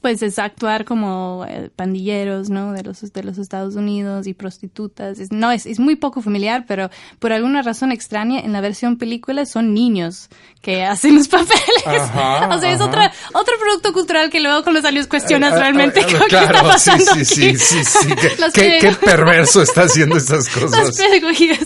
[0.00, 2.72] pues es actuar como eh, pandilleros, ¿no?
[2.72, 5.18] De los, de los Estados Unidos y prostitutas.
[5.18, 8.96] Es- no, es, es muy poco familiar, pero por alguna razón extraña, en la versión
[8.98, 10.28] película son niños
[10.60, 11.52] que hacen los papeles.
[11.86, 12.84] Ajá, o sea, es ajá.
[12.88, 16.16] otra, otro producto cultural que luego con los años cuestionas Ah, ah, realmente ah, qué,
[16.18, 17.58] qué claro, está pasando sí, sí, aquí.
[17.58, 18.08] sí, sí, sí.
[18.20, 20.96] ¿Qué, Las qué- pe- qué perverso está haciendo estas las cosas.
[20.98, 21.58] pedagogías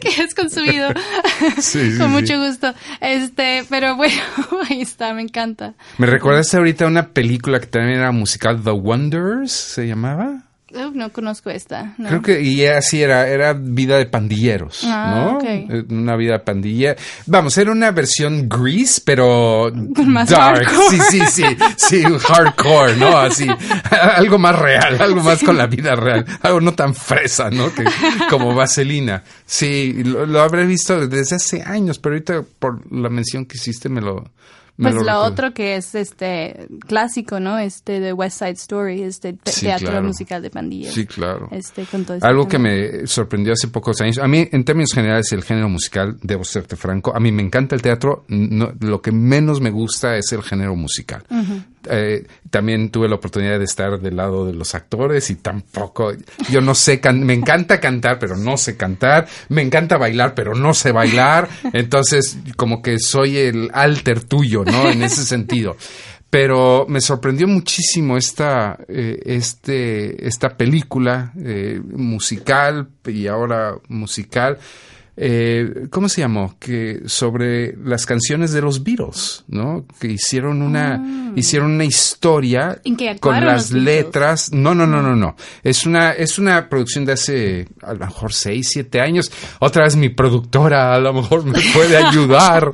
[0.00, 0.88] que has consumido
[1.60, 2.72] Sí, sí, con mucho gusto.
[3.00, 4.20] Este, pero bueno,
[4.68, 5.74] ahí está, me encanta.
[5.98, 10.42] Me recordaste ahorita una película que también era musical, The Wonders, ¿se llamaba?
[10.92, 11.94] No conozco esta.
[11.96, 12.08] no.
[12.08, 15.38] Creo que, y así era, era vida de pandilleros, Ah, ¿no?
[15.38, 15.44] ok.
[15.46, 16.96] Eh, Una vida pandilla.
[17.24, 20.66] Vamos, era una versión gris, pero Más dark.
[20.66, 20.98] hardcore.
[21.08, 21.44] Sí, sí, sí,
[21.76, 23.16] sí, hardcore, ¿no?
[23.16, 23.46] Así,
[24.16, 27.72] algo más real, algo más con la vida real, algo no tan fresa, ¿no?
[27.72, 27.84] Que,
[28.28, 29.22] como Vaselina.
[29.46, 33.88] Sí, lo, lo habré visto desde hace años, pero ahorita por la mención que hiciste
[33.88, 34.30] me lo...
[34.78, 37.58] me Pues lo lo otro que es este clásico, ¿no?
[37.58, 40.06] Este de West Side Story, este te- Sí, teatro claro.
[40.06, 40.92] musical de pandillas.
[40.94, 41.48] Sí, claro.
[41.50, 44.18] Este con todo este Algo que me sorprendió hace pocos años.
[44.18, 47.74] A mí, en términos generales, el género musical, debo serte franco, a mí me encanta
[47.74, 48.24] el teatro.
[48.28, 51.24] no- lo que menos me gusta es el género musical.
[51.90, 56.12] Eh, también tuve la oportunidad de estar del lado de los actores y tampoco,
[56.50, 59.26] yo no sé, can- me encanta cantar, pero no sé cantar.
[59.48, 61.48] Me encanta bailar, pero no sé bailar.
[61.72, 64.90] Entonces, como que soy el alter tuyo, ¿no?
[64.90, 65.76] En ese sentido.
[66.28, 74.58] Pero me sorprendió muchísimo esta, eh, este, esta película eh, musical y ahora musical.
[75.18, 76.56] Eh, ¿Cómo se llamó?
[76.58, 79.86] Que sobre las canciones de los Beatles, ¿no?
[79.98, 84.52] Que hicieron una, hicieron una historia ¿En que con las letras.
[84.52, 85.34] No, no, no, no, no.
[85.62, 89.32] Es una, es una producción de hace a lo mejor seis, siete años.
[89.60, 92.70] Otra vez mi productora a lo mejor me puede ayudar.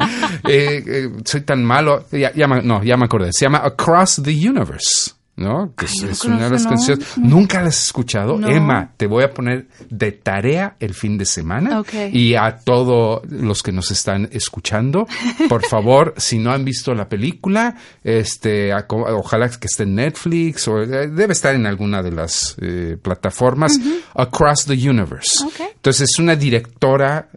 [0.48, 2.06] Eh, eh, soy tan malo.
[2.10, 3.32] Ya, ya no, ya me acordé.
[3.32, 5.21] Se llama Across the Universe.
[5.34, 5.74] ¿No?
[5.74, 6.70] Que Ay, es, no es una de las no.
[6.70, 7.06] canciones.
[7.16, 8.38] ¿Nunca las has escuchado?
[8.46, 11.80] Emma, te voy a poner de tarea el fin de semana.
[11.80, 11.92] Ok.
[12.12, 15.06] Y a todos los que nos están escuchando,
[15.48, 20.68] por favor, si no han visto la película, este, a- ojalá que esté en Netflix
[20.68, 23.78] o eh, debe estar en alguna de las eh, plataformas.
[24.14, 25.44] Across the Universe.
[25.44, 25.60] Ok.
[25.74, 27.28] Entonces es una directora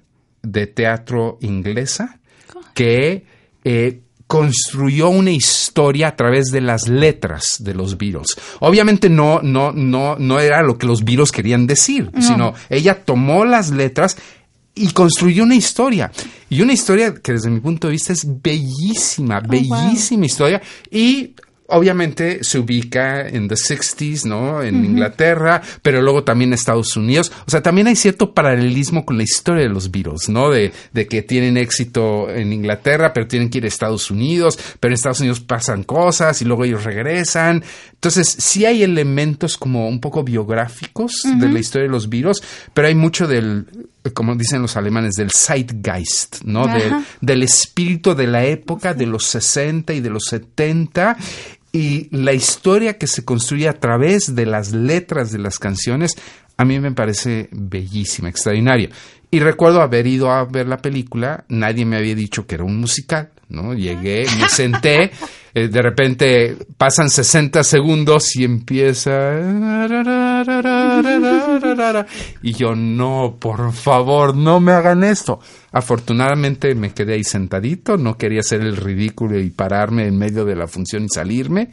[0.43, 2.19] de teatro inglesa
[2.73, 3.25] que
[3.63, 8.35] eh, construyó una historia a través de las letras de los Beatles.
[8.59, 13.45] Obviamente no, no, no, no era lo que los Beatles querían decir, sino ella tomó
[13.45, 14.17] las letras
[14.73, 16.11] y construyó una historia.
[16.49, 20.61] Y una historia que desde mi punto de vista es bellísima, bellísima historia.
[20.91, 21.33] Y
[21.67, 24.61] obviamente se ubica en the 60s, ¿no?
[24.61, 27.31] En Inglaterra, pero luego también en Estados Unidos.
[27.47, 30.49] O sea, también hay cierto paralelismo con la historia de los Beatles, ¿no?
[30.49, 34.91] De, de que tienen éxito en Inglaterra, pero tienen que ir a Estados Unidos, pero
[34.91, 37.63] en Estados Unidos pasan cosas y luego ellos regresan.
[37.93, 42.43] Entonces, sí hay elementos como un poco biográficos de la historia de los Beatles,
[42.73, 43.65] pero hay mucho del,
[44.13, 46.67] como dicen los alemanes, del Zeitgeist, ¿no?
[47.21, 51.17] Del espíritu de la época de los 60 y de los 70
[51.75, 56.15] y la historia que se construye a través de las letras de las canciones
[56.55, 58.89] a mí me parece bellísima, extraordinaria.
[59.29, 62.79] Y recuerdo haber ido a ver la película, nadie me había dicho que era un
[62.79, 63.73] musical, ¿no?
[63.73, 65.11] Llegué, me senté,
[65.53, 69.39] eh, de repente pasan 60 segundos y empieza...
[72.41, 75.39] Y yo, no, por favor, no me hagan esto.
[75.71, 80.55] Afortunadamente me quedé ahí sentadito, no quería hacer el ridículo y pararme en medio de
[80.55, 81.69] la función y salirme.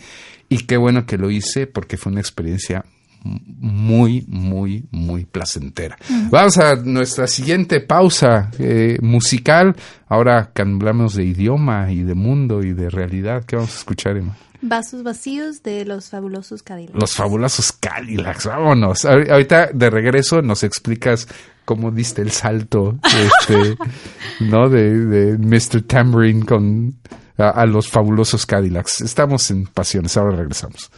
[0.48, 2.84] Y qué bueno que lo hice porque fue una experiencia
[3.24, 5.96] muy, muy, muy placentera.
[6.30, 9.76] Vamos a nuestra siguiente pausa eh, musical.
[10.08, 13.44] Ahora que hablamos de idioma y de mundo y de realidad.
[13.44, 14.36] ¿Qué vamos a escuchar, Emma?
[14.64, 16.94] Vasos vacíos de los fabulosos Cadillacs.
[17.00, 19.04] Los fabulosos Cadillacs, vámonos.
[19.04, 21.26] Ahor- Ahorita de regreso nos explicas
[21.64, 23.76] cómo diste el salto, este,
[24.40, 24.68] ¿no?
[24.68, 25.82] De, de Mr.
[25.82, 26.94] Tambourine con
[27.38, 29.00] a, a los fabulosos Cadillacs.
[29.00, 30.90] Estamos en pasiones, ahora regresamos.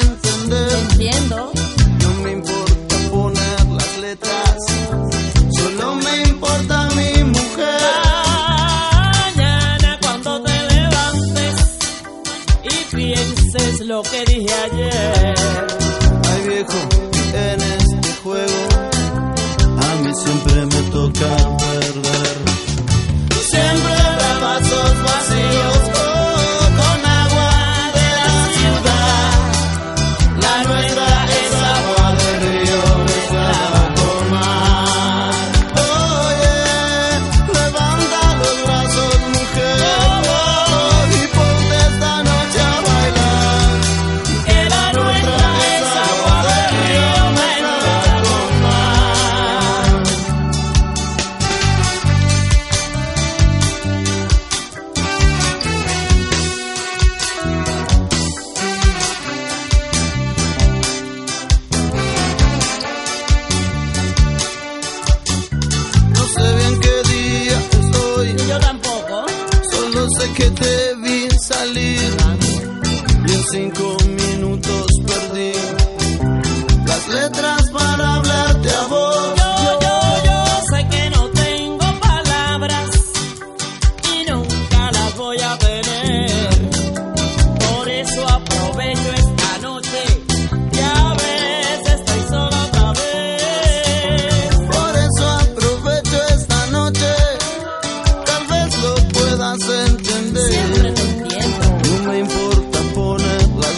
[0.00, 0.72] entender.
[0.90, 1.52] Entiendo.
[2.00, 4.51] No me importa poner las letras.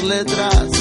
[0.04, 0.73] letras.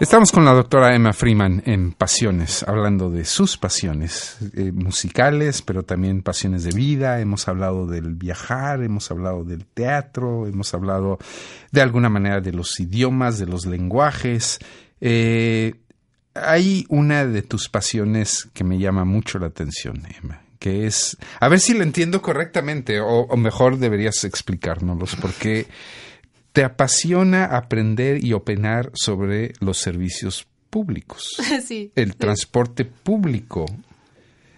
[0.00, 5.82] Estamos con la doctora Emma Freeman en Pasiones, hablando de sus pasiones eh, musicales, pero
[5.82, 7.20] también pasiones de vida.
[7.20, 11.18] Hemos hablado del viajar, hemos hablado del teatro, hemos hablado
[11.70, 14.58] de alguna manera de los idiomas, de los lenguajes.
[15.02, 15.74] Eh,
[16.32, 21.48] hay una de tus pasiones que me llama mucho la atención, Emma, que es, a
[21.50, 25.66] ver si lo entiendo correctamente, o, o mejor deberías explicárnoslos, porque
[26.52, 31.36] te apasiona aprender y opinar sobre los servicios públicos,
[31.66, 31.92] sí.
[31.94, 33.66] el transporte público.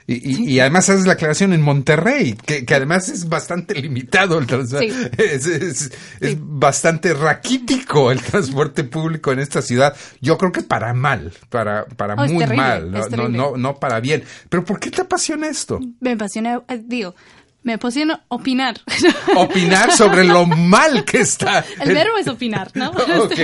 [0.04, 4.36] Y, y- y además haces la aclaración en Monterrey, que, que además es bastante limitado
[4.38, 4.90] el transporte.
[4.90, 5.10] Sí.
[5.16, 9.96] Es, es- es bastante raquítico el transporte público en esta ciudad.
[10.20, 14.00] Yo creo que para mal, para, para Oh, muy terrible, mal, no, no, no para
[14.00, 14.24] bien.
[14.48, 15.78] Pero ¿por qué te apasiona esto?
[16.00, 17.14] Me apasiona, eh, digo,
[17.62, 18.80] me apasiona opinar.
[19.36, 21.64] Opinar sobre lo mal que está.
[21.80, 22.90] El verbo es opinar, ¿no?
[23.22, 23.34] Ok.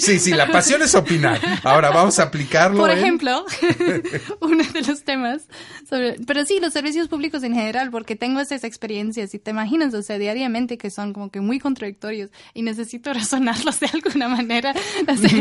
[0.00, 1.40] Sí, sí, la pasión es opinar.
[1.62, 2.78] Ahora vamos a aplicarlo.
[2.78, 3.44] Por en- ejemplo,
[4.40, 5.42] uno de los temas
[5.88, 9.94] sobre, pero sí, los servicios públicos en general, porque tengo esas experiencias y te imaginas,
[9.94, 14.74] o sea, diariamente que son como que muy contradictorios y necesito razonarlos de alguna manera.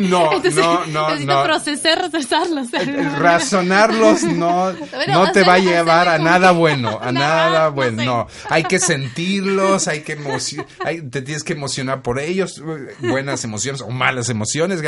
[0.01, 1.43] No, no, no, necesito no.
[1.43, 2.67] procesar, procesarlos.
[3.17, 7.86] razonarlos no, Bueno, no te va a llevar a nada bueno, a nada no bueno.
[7.95, 8.05] Sé.
[8.05, 12.61] No, hay que sentirlos, hay que emoci- hay- te tienes que emocionar por ellos,
[12.99, 14.81] buenas emociones o malas emociones,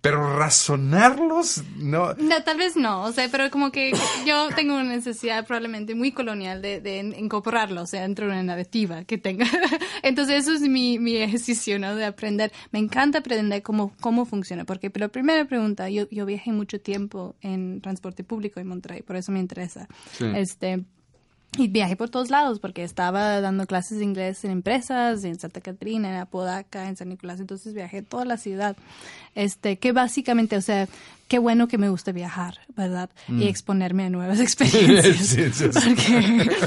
[0.00, 2.14] pero razonarlos, no.
[2.14, 3.92] No, tal vez no, o sea, pero como que
[4.26, 8.42] yo tengo una necesidad probablemente muy colonial de, de incorporarlo, o sea, dentro de una
[8.42, 9.46] narrativa que tenga.
[10.02, 11.96] Entonces eso es mi, mi ejercicio, ¿no?
[11.96, 12.52] De aprender.
[12.70, 17.34] Me encanta aprender cómo, cómo funciona, porque pero primera pregunta, yo, yo viajé mucho tiempo
[17.40, 19.88] en transporte público en Monterrey, por eso me interesa.
[20.16, 20.26] Sí.
[20.34, 20.84] Este,
[21.56, 25.60] y viajé por todos lados porque estaba dando clases de inglés en empresas, en Santa
[25.60, 28.76] Catrina, en Apodaca, en San Nicolás, entonces viajé toda la ciudad.
[29.34, 30.88] Este, que básicamente, o sea,
[31.28, 33.10] qué bueno que me gusta viajar, ¿verdad?
[33.28, 35.16] Y exponerme a nuevas experiencias.
[35.18, 35.80] Sí, sí, sí.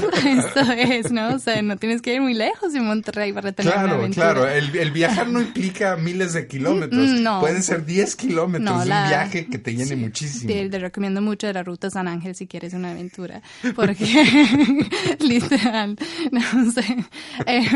[0.00, 1.34] Porque esto es, ¿no?
[1.34, 4.32] O sea, no tienes que ir muy lejos en Monterrey para tener una Claro, aventura.
[4.34, 7.40] claro, el, el viajar no implica miles de kilómetros, Mm, no.
[7.40, 10.46] pueden ser 10 kilómetros No, de la- un viaje que te llene muchísimo.
[10.52, 13.42] Te, te recomiendo mucho la ruta San Ángel si quieres una aventura,
[13.74, 14.04] porque
[15.20, 15.96] literal,
[16.30, 16.96] no sé,
[17.46, 17.66] eh,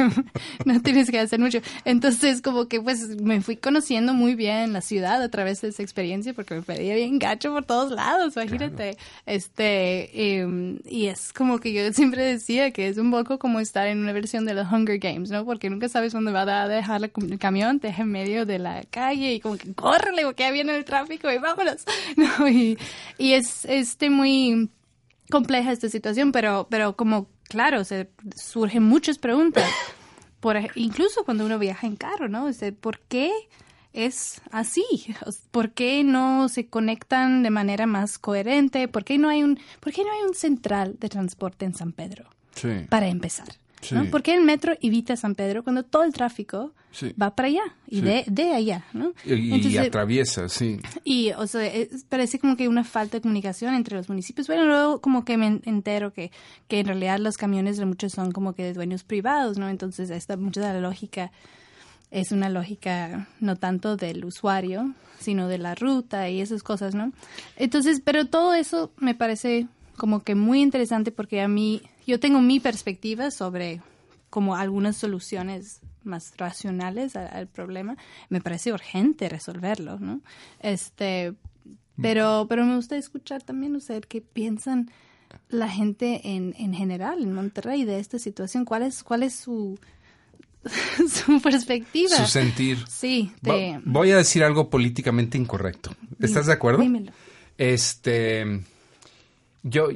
[0.65, 1.59] no tienes que hacer mucho.
[1.85, 5.83] Entonces, como que pues me fui conociendo muy bien la ciudad a través de esa
[5.83, 8.97] experiencia, porque me pedía bien gacho por todos lados, imagínate.
[9.25, 13.87] Este, eh, y es como que yo siempre decía que es un poco como estar
[13.87, 15.45] en una versión de los Hunger Games, ¿no?
[15.45, 18.83] Porque nunca sabes dónde va a dejar el camión, te deja en medio de la
[18.91, 21.85] calle y como que córrele porque viene el tráfico y vámonos.
[22.17, 22.79] No, y,
[23.19, 24.71] y es este muy
[25.31, 29.71] compleja esta situación, pero, pero como, claro, se surgen muchas preguntas.
[30.41, 32.45] Por, incluso cuando uno viaja en carro, ¿no?
[32.47, 33.31] O sea, ¿Por qué
[33.97, 34.85] es así?
[35.51, 38.89] ¿Por qué no se conectan de manera más coherente?
[38.89, 41.93] ¿Por qué no hay un, por qué no hay un central de transporte en San
[41.93, 42.29] Pedro?
[42.55, 42.69] Sí.
[42.89, 43.49] Para empezar.
[43.93, 44.05] ¿no?
[44.07, 47.13] ¿Por qué el metro evita San Pedro cuando todo el tráfico Sí.
[47.21, 48.85] va para allá y de, de allá?
[48.95, 49.13] ¿no?
[49.25, 50.81] Y, atraviesa, sí.
[51.05, 54.47] y, o sea, es- parece como que una falta de comunicación entre los municipios.
[54.49, 56.33] Bueno, luego como que me entero que,
[56.69, 59.69] que en realidad los camiones de muchos son como que de dueños privados, ¿no?
[59.69, 61.31] Entonces, esta, mucha de la lógica
[62.17, 67.13] es una lógica no tanto del usuario, sino de la ruta y esas cosas, ¿no?
[67.57, 69.67] Entonces, pero todo eso me parece
[69.99, 73.83] como que muy interesante porque a mí, yo tengo mi perspectiva sobre
[74.31, 77.97] como algunas soluciones más racionales a- al, problema.
[78.31, 80.21] Me parece urgente resolverlo, ¿no?
[80.61, 81.35] Este,
[82.01, 84.91] pero, pero me gusta escuchar también, sea, qué piensan
[85.51, 88.65] la gente en, en general en Monterrey de esta situación.
[88.65, 89.79] ¿Cuál es, cuál es su,
[91.09, 92.17] su perspectiva?
[92.17, 92.79] Su sentir.
[92.89, 95.91] Sí, de, Voy a decir algo políticamente incorrecto.
[96.21, 96.83] ¿Estás de acuerdo?
[96.83, 97.13] dímelo.
[97.59, 98.61] Este.
[99.69, 99.89] Yo,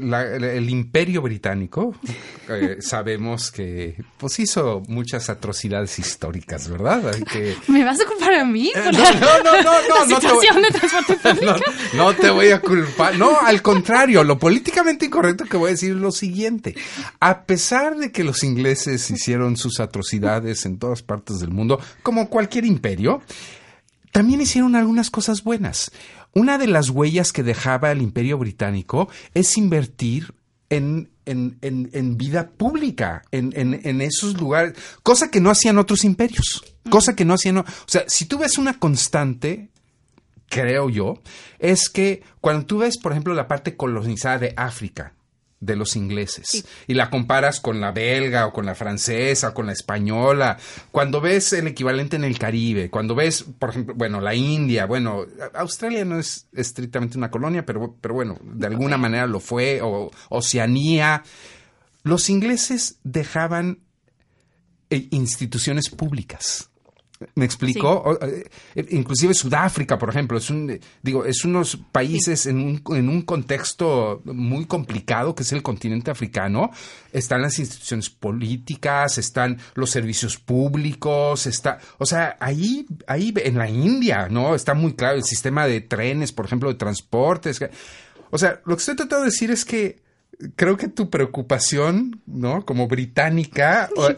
[0.00, 1.94] la- el imperio británico,
[2.48, 7.14] eh, sabemos que pues hizo muchas atrocidades históricas, ¿verdad?
[7.32, 8.70] Que- ¿Me vas a culpar a mí?
[8.74, 11.56] Eh, no, no, no, no, no, la no te voy- situación de transporte público?
[11.94, 13.18] no, no te voy a culpar.
[13.18, 16.74] No, al contrario, lo políticamente incorrecto que voy a decir es lo siguiente.
[17.20, 22.28] A pesar de que los ingleses hicieron sus atrocidades en todas partes del mundo, como
[22.28, 23.22] cualquier imperio,
[24.12, 25.90] también hicieron algunas cosas buenas.
[26.34, 30.34] Una de las huellas que dejaba el imperio británico es invertir
[30.70, 35.78] en, en, en- en vida pública, en, en- en esos lugares, cosa que no hacían
[35.78, 37.58] otros imperios, cosa que no hacían...
[37.58, 39.70] O sea, si tú ves una constante
[40.48, 41.22] creo yo,
[41.58, 45.14] es que cuando tú ves, por ejemplo, la parte colonizada de África
[45.64, 46.66] de los ingleses.
[46.86, 50.58] Y la comparas con la belga o con la francesa o con la española,
[50.90, 55.24] cuando ves el equivalente en el Caribe, cuando ves, por ejemplo, bueno, la India, bueno,
[55.54, 60.10] Australia no es estrictamente una colonia, pero, pero bueno, de alguna manera lo fue, o
[60.28, 61.22] Oceanía,
[62.02, 63.80] los ingleses dejaban
[64.90, 66.70] eh, instituciones públicas.
[67.34, 67.90] ¿Me explicó?
[67.90, 68.48] O, eh,
[68.90, 73.22] inclusive Sudáfrica, por ejemplo, es un, eh, digo, es unos países en, un, en un
[73.22, 76.70] contexto muy complicado, que es el continente africano.
[77.12, 83.68] Están las instituciones políticas, están los servicios públicos, está, o sea, ahí, ahí en la
[83.68, 84.54] India, ¿no?
[84.54, 87.60] Está muy claro el sistema de trenes, por ejemplo, de transportes.
[88.30, 90.03] O sea, lo que estoy tratando de decir es que
[90.56, 92.64] creo que tu preocupación, ¿no?
[92.64, 94.16] Como británica, o, eh,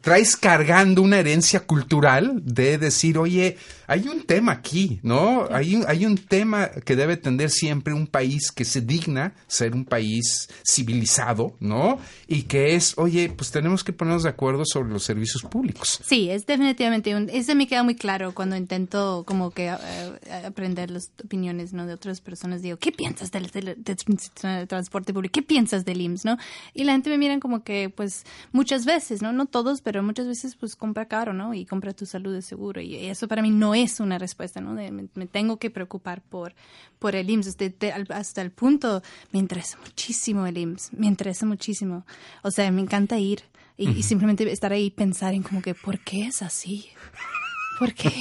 [0.00, 5.46] traes cargando una herencia cultural de decir, oye, hay un tema aquí, ¿no?
[5.50, 9.74] Hay un, hay un tema que debe tender siempre un país que se digna ser
[9.74, 11.98] un país civilizado, ¿no?
[12.26, 16.00] Y que es, oye, pues tenemos que ponernos de acuerdo sobre los servicios públicos.
[16.04, 17.30] Sí, es definitivamente un...
[17.30, 21.86] Ese me queda muy claro cuando intento como que eh, aprender las opiniones ¿no?
[21.86, 22.60] de otras personas.
[22.62, 25.37] Digo, ¿qué piensas del, del- del tra- transporte público?
[25.38, 26.24] ¿Qué piensas del IMSS?
[26.24, 26.36] ¿no?
[26.74, 29.32] Y la gente me miran como que, pues, muchas veces, ¿no?
[29.32, 31.54] No todos, pero muchas veces, pues, compra caro, ¿no?
[31.54, 32.80] Y compra tu salud de seguro.
[32.80, 34.74] Y eso para mí no es una respuesta, ¿no?
[34.74, 36.56] De, me, me tengo que preocupar por,
[36.98, 37.56] por el IMSS.
[37.56, 40.92] De- de- hasta el punto, me interesa muchísimo el IMSS.
[40.94, 42.04] Me interesa muchísimo.
[42.42, 43.42] O sea, me encanta ir.
[43.76, 46.86] Y, y simplemente estar ahí y pensar en como que, ¿por qué es así?
[47.78, 48.12] ¿Por qué?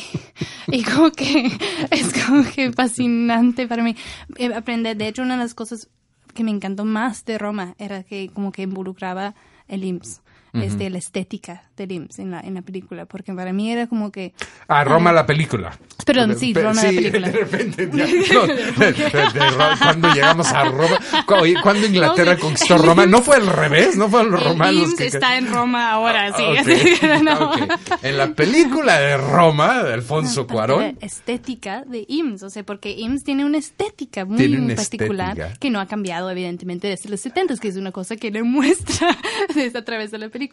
[0.67, 1.49] Y como que
[1.89, 3.95] es como que fascinante para mí
[4.37, 4.95] eh, aprender.
[4.95, 5.89] De hecho, una de las cosas
[6.37, 9.33] que me encantó más de Roma era que como que involucraba
[9.67, 10.21] el IMSS,
[10.61, 14.11] este, la estética del IMSS en la, en la película, porque para mí era como
[14.11, 14.33] que...
[14.67, 15.77] Ah, Roma la película.
[16.05, 17.29] Perdón, sí, Roma la película.
[17.29, 20.99] De repente, ya, no, de- de- de cuando llegamos a Roma,
[21.39, 22.41] oye, cuando Inglaterra No, sí.
[22.41, 25.47] conquistó Roma, no fue al revés, no fueron los El romanos IMSS que está en
[25.51, 26.43] Roma ahora, sí.
[26.43, 27.51] Ok, así que no.
[27.51, 27.57] ok.
[28.03, 32.91] En la película de Roma de Alfonso Cuarón, La estética de IMSS, o sea, porque
[32.91, 35.59] IMSS tiene una estética muy una particular estética.
[35.59, 39.15] que no ha cambiado evidentemente desde los 70 que es una cosa que le muestra
[39.55, 40.46] desde a través de la película,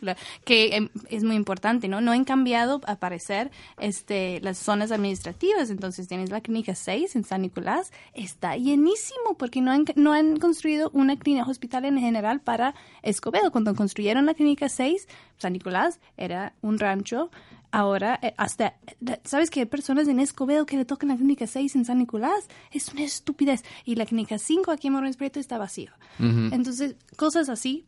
[0.44, 2.00] que em, es muy importante, ¿no?
[2.00, 7.24] No han cambiado, a parecer, este, las zonas administrativas, entonces tienes la clínica 6 en
[7.24, 12.40] San Nicolás, está llenísimo porque no han, no han construido una clínica hospital en general
[12.40, 13.50] para Escobedo.
[13.50, 17.30] Cuando construyeron la clínica 6, San Nicolás era un rancho
[17.74, 21.48] Ahora, eh, hasta, eh, ¿sabes que hay personas en Escobedo que le tocan la clínica
[21.48, 22.46] 6 en San Nicolás?
[22.70, 23.64] Es una estupidez.
[23.84, 25.90] Y la clínica 5 aquí en Morales Prieto está vacío.
[26.20, 27.84] Entonces, cosas así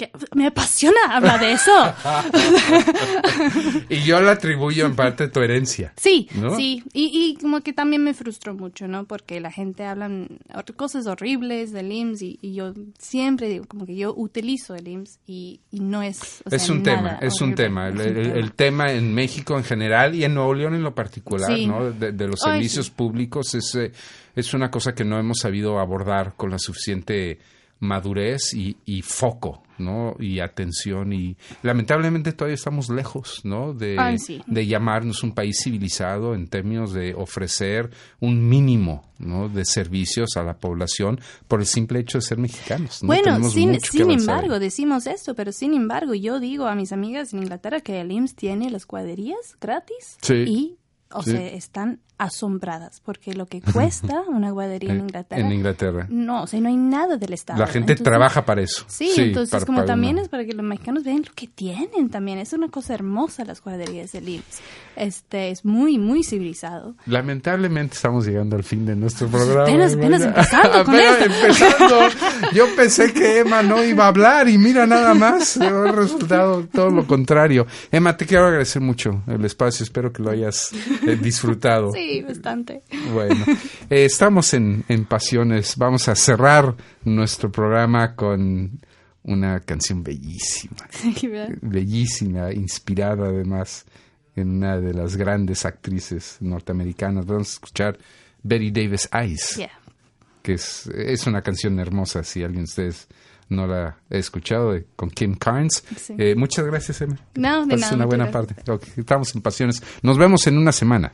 [0.00, 1.70] que me apasiona hablar de eso.
[3.88, 5.92] y yo la atribuyo en parte a tu herencia.
[5.96, 6.56] Sí, ¿No?
[6.56, 6.82] sí.
[6.92, 9.04] Y, y como que también me frustró mucho, ¿no?
[9.04, 10.10] Porque la gente habla
[10.76, 15.18] cosas horribles del IMSS y, y yo siempre digo, como que yo utilizo el IMSS
[15.26, 16.42] y, y no es.
[16.50, 17.88] o Es un tema, es un tema.
[17.88, 18.38] El, Es un el- tema.
[18.38, 21.66] el tema en México en general y en Nuevo León en lo particular, Sí.
[21.66, 21.90] ¿no?
[21.92, 22.92] De, de los Ay, servicios sí.
[22.96, 23.92] públicos es, eh,
[24.34, 27.38] es una cosa que no hemos sabido abordar con la suficiente
[27.80, 30.14] madurez y, y foco, ¿no?
[30.20, 33.72] Y atención y lamentablemente todavía estamos lejos, ¿no?
[33.72, 34.42] De, Ay, sí.
[34.46, 39.48] de llamarnos un país civilizado en términos de ofrecer un mínimo, ¿no?
[39.48, 43.02] De servicios a la población por el simple hecho de ser mexicanos.
[43.02, 43.08] ¿no?
[43.08, 47.40] Bueno, sin, sin embargo, decimos esto, pero sin embargo, yo digo a mis amigas en
[47.42, 50.34] Inglaterra que el IMSS tiene las guarderías gratis Sí.
[50.46, 50.76] y,
[51.12, 51.32] o Sí.
[51.32, 56.06] sea, están asombradas porque lo que cuesta una guardería en En- Inglaterra, en Inglaterra.
[56.10, 57.58] no, o sea, no hay nada del Estado.
[57.58, 58.84] La gente Entonces, trabaja para eso.
[58.88, 60.22] Sí, entonces para- como para también uno.
[60.22, 62.38] es para que los mexicanos vean lo que tienen también.
[62.38, 64.60] Es una cosa hermosa las guarderías del IMSS.
[64.96, 66.94] Este, es muy, muy civilizado.
[67.06, 69.62] Lamentablemente estamos llegando al fin de nuestro programa.
[69.64, 71.24] apenas- empezando con esto.
[71.24, 71.98] empezando.
[72.52, 75.56] Yo pensé que Emma no iba a hablar y mira nada más.
[75.56, 77.66] Resultado todo lo contrario.
[77.90, 79.84] Emma, te quiero agradecer mucho el espacio.
[79.84, 80.70] Espero que lo hayas
[81.06, 81.92] eh, disfrutado.
[81.92, 82.82] Sí, Bastante.
[83.12, 83.44] Bueno,
[83.90, 85.76] eh, estamos en, en Pasiones.
[85.76, 88.80] Vamos a cerrar nuestro programa con
[89.22, 90.88] una canción bellísima.
[91.60, 93.84] Bellísima, inspirada además
[94.36, 97.26] en una de las grandes actrices norteamericanas.
[97.26, 97.98] Vamos a escuchar
[98.42, 99.60] Betty Davis Eyes,
[100.42, 103.08] que es, es, una canción hermosa, si alguien de ustedes
[103.48, 105.84] no la ha escuchado, con Kim Carnes.
[106.16, 107.18] Eh, muchas gracias, Emma.
[107.34, 108.54] No, de nada, una buena parte.
[108.96, 109.82] Estamos en Pasiones.
[110.02, 111.12] Nos vemos en una semana.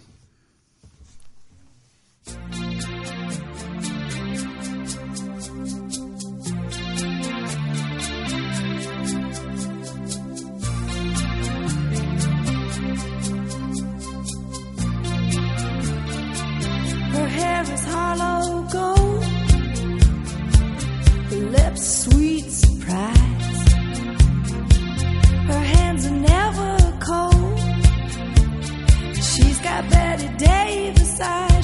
[30.39, 31.56] day beside.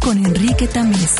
[0.00, 1.16] Con Enrique Tamés.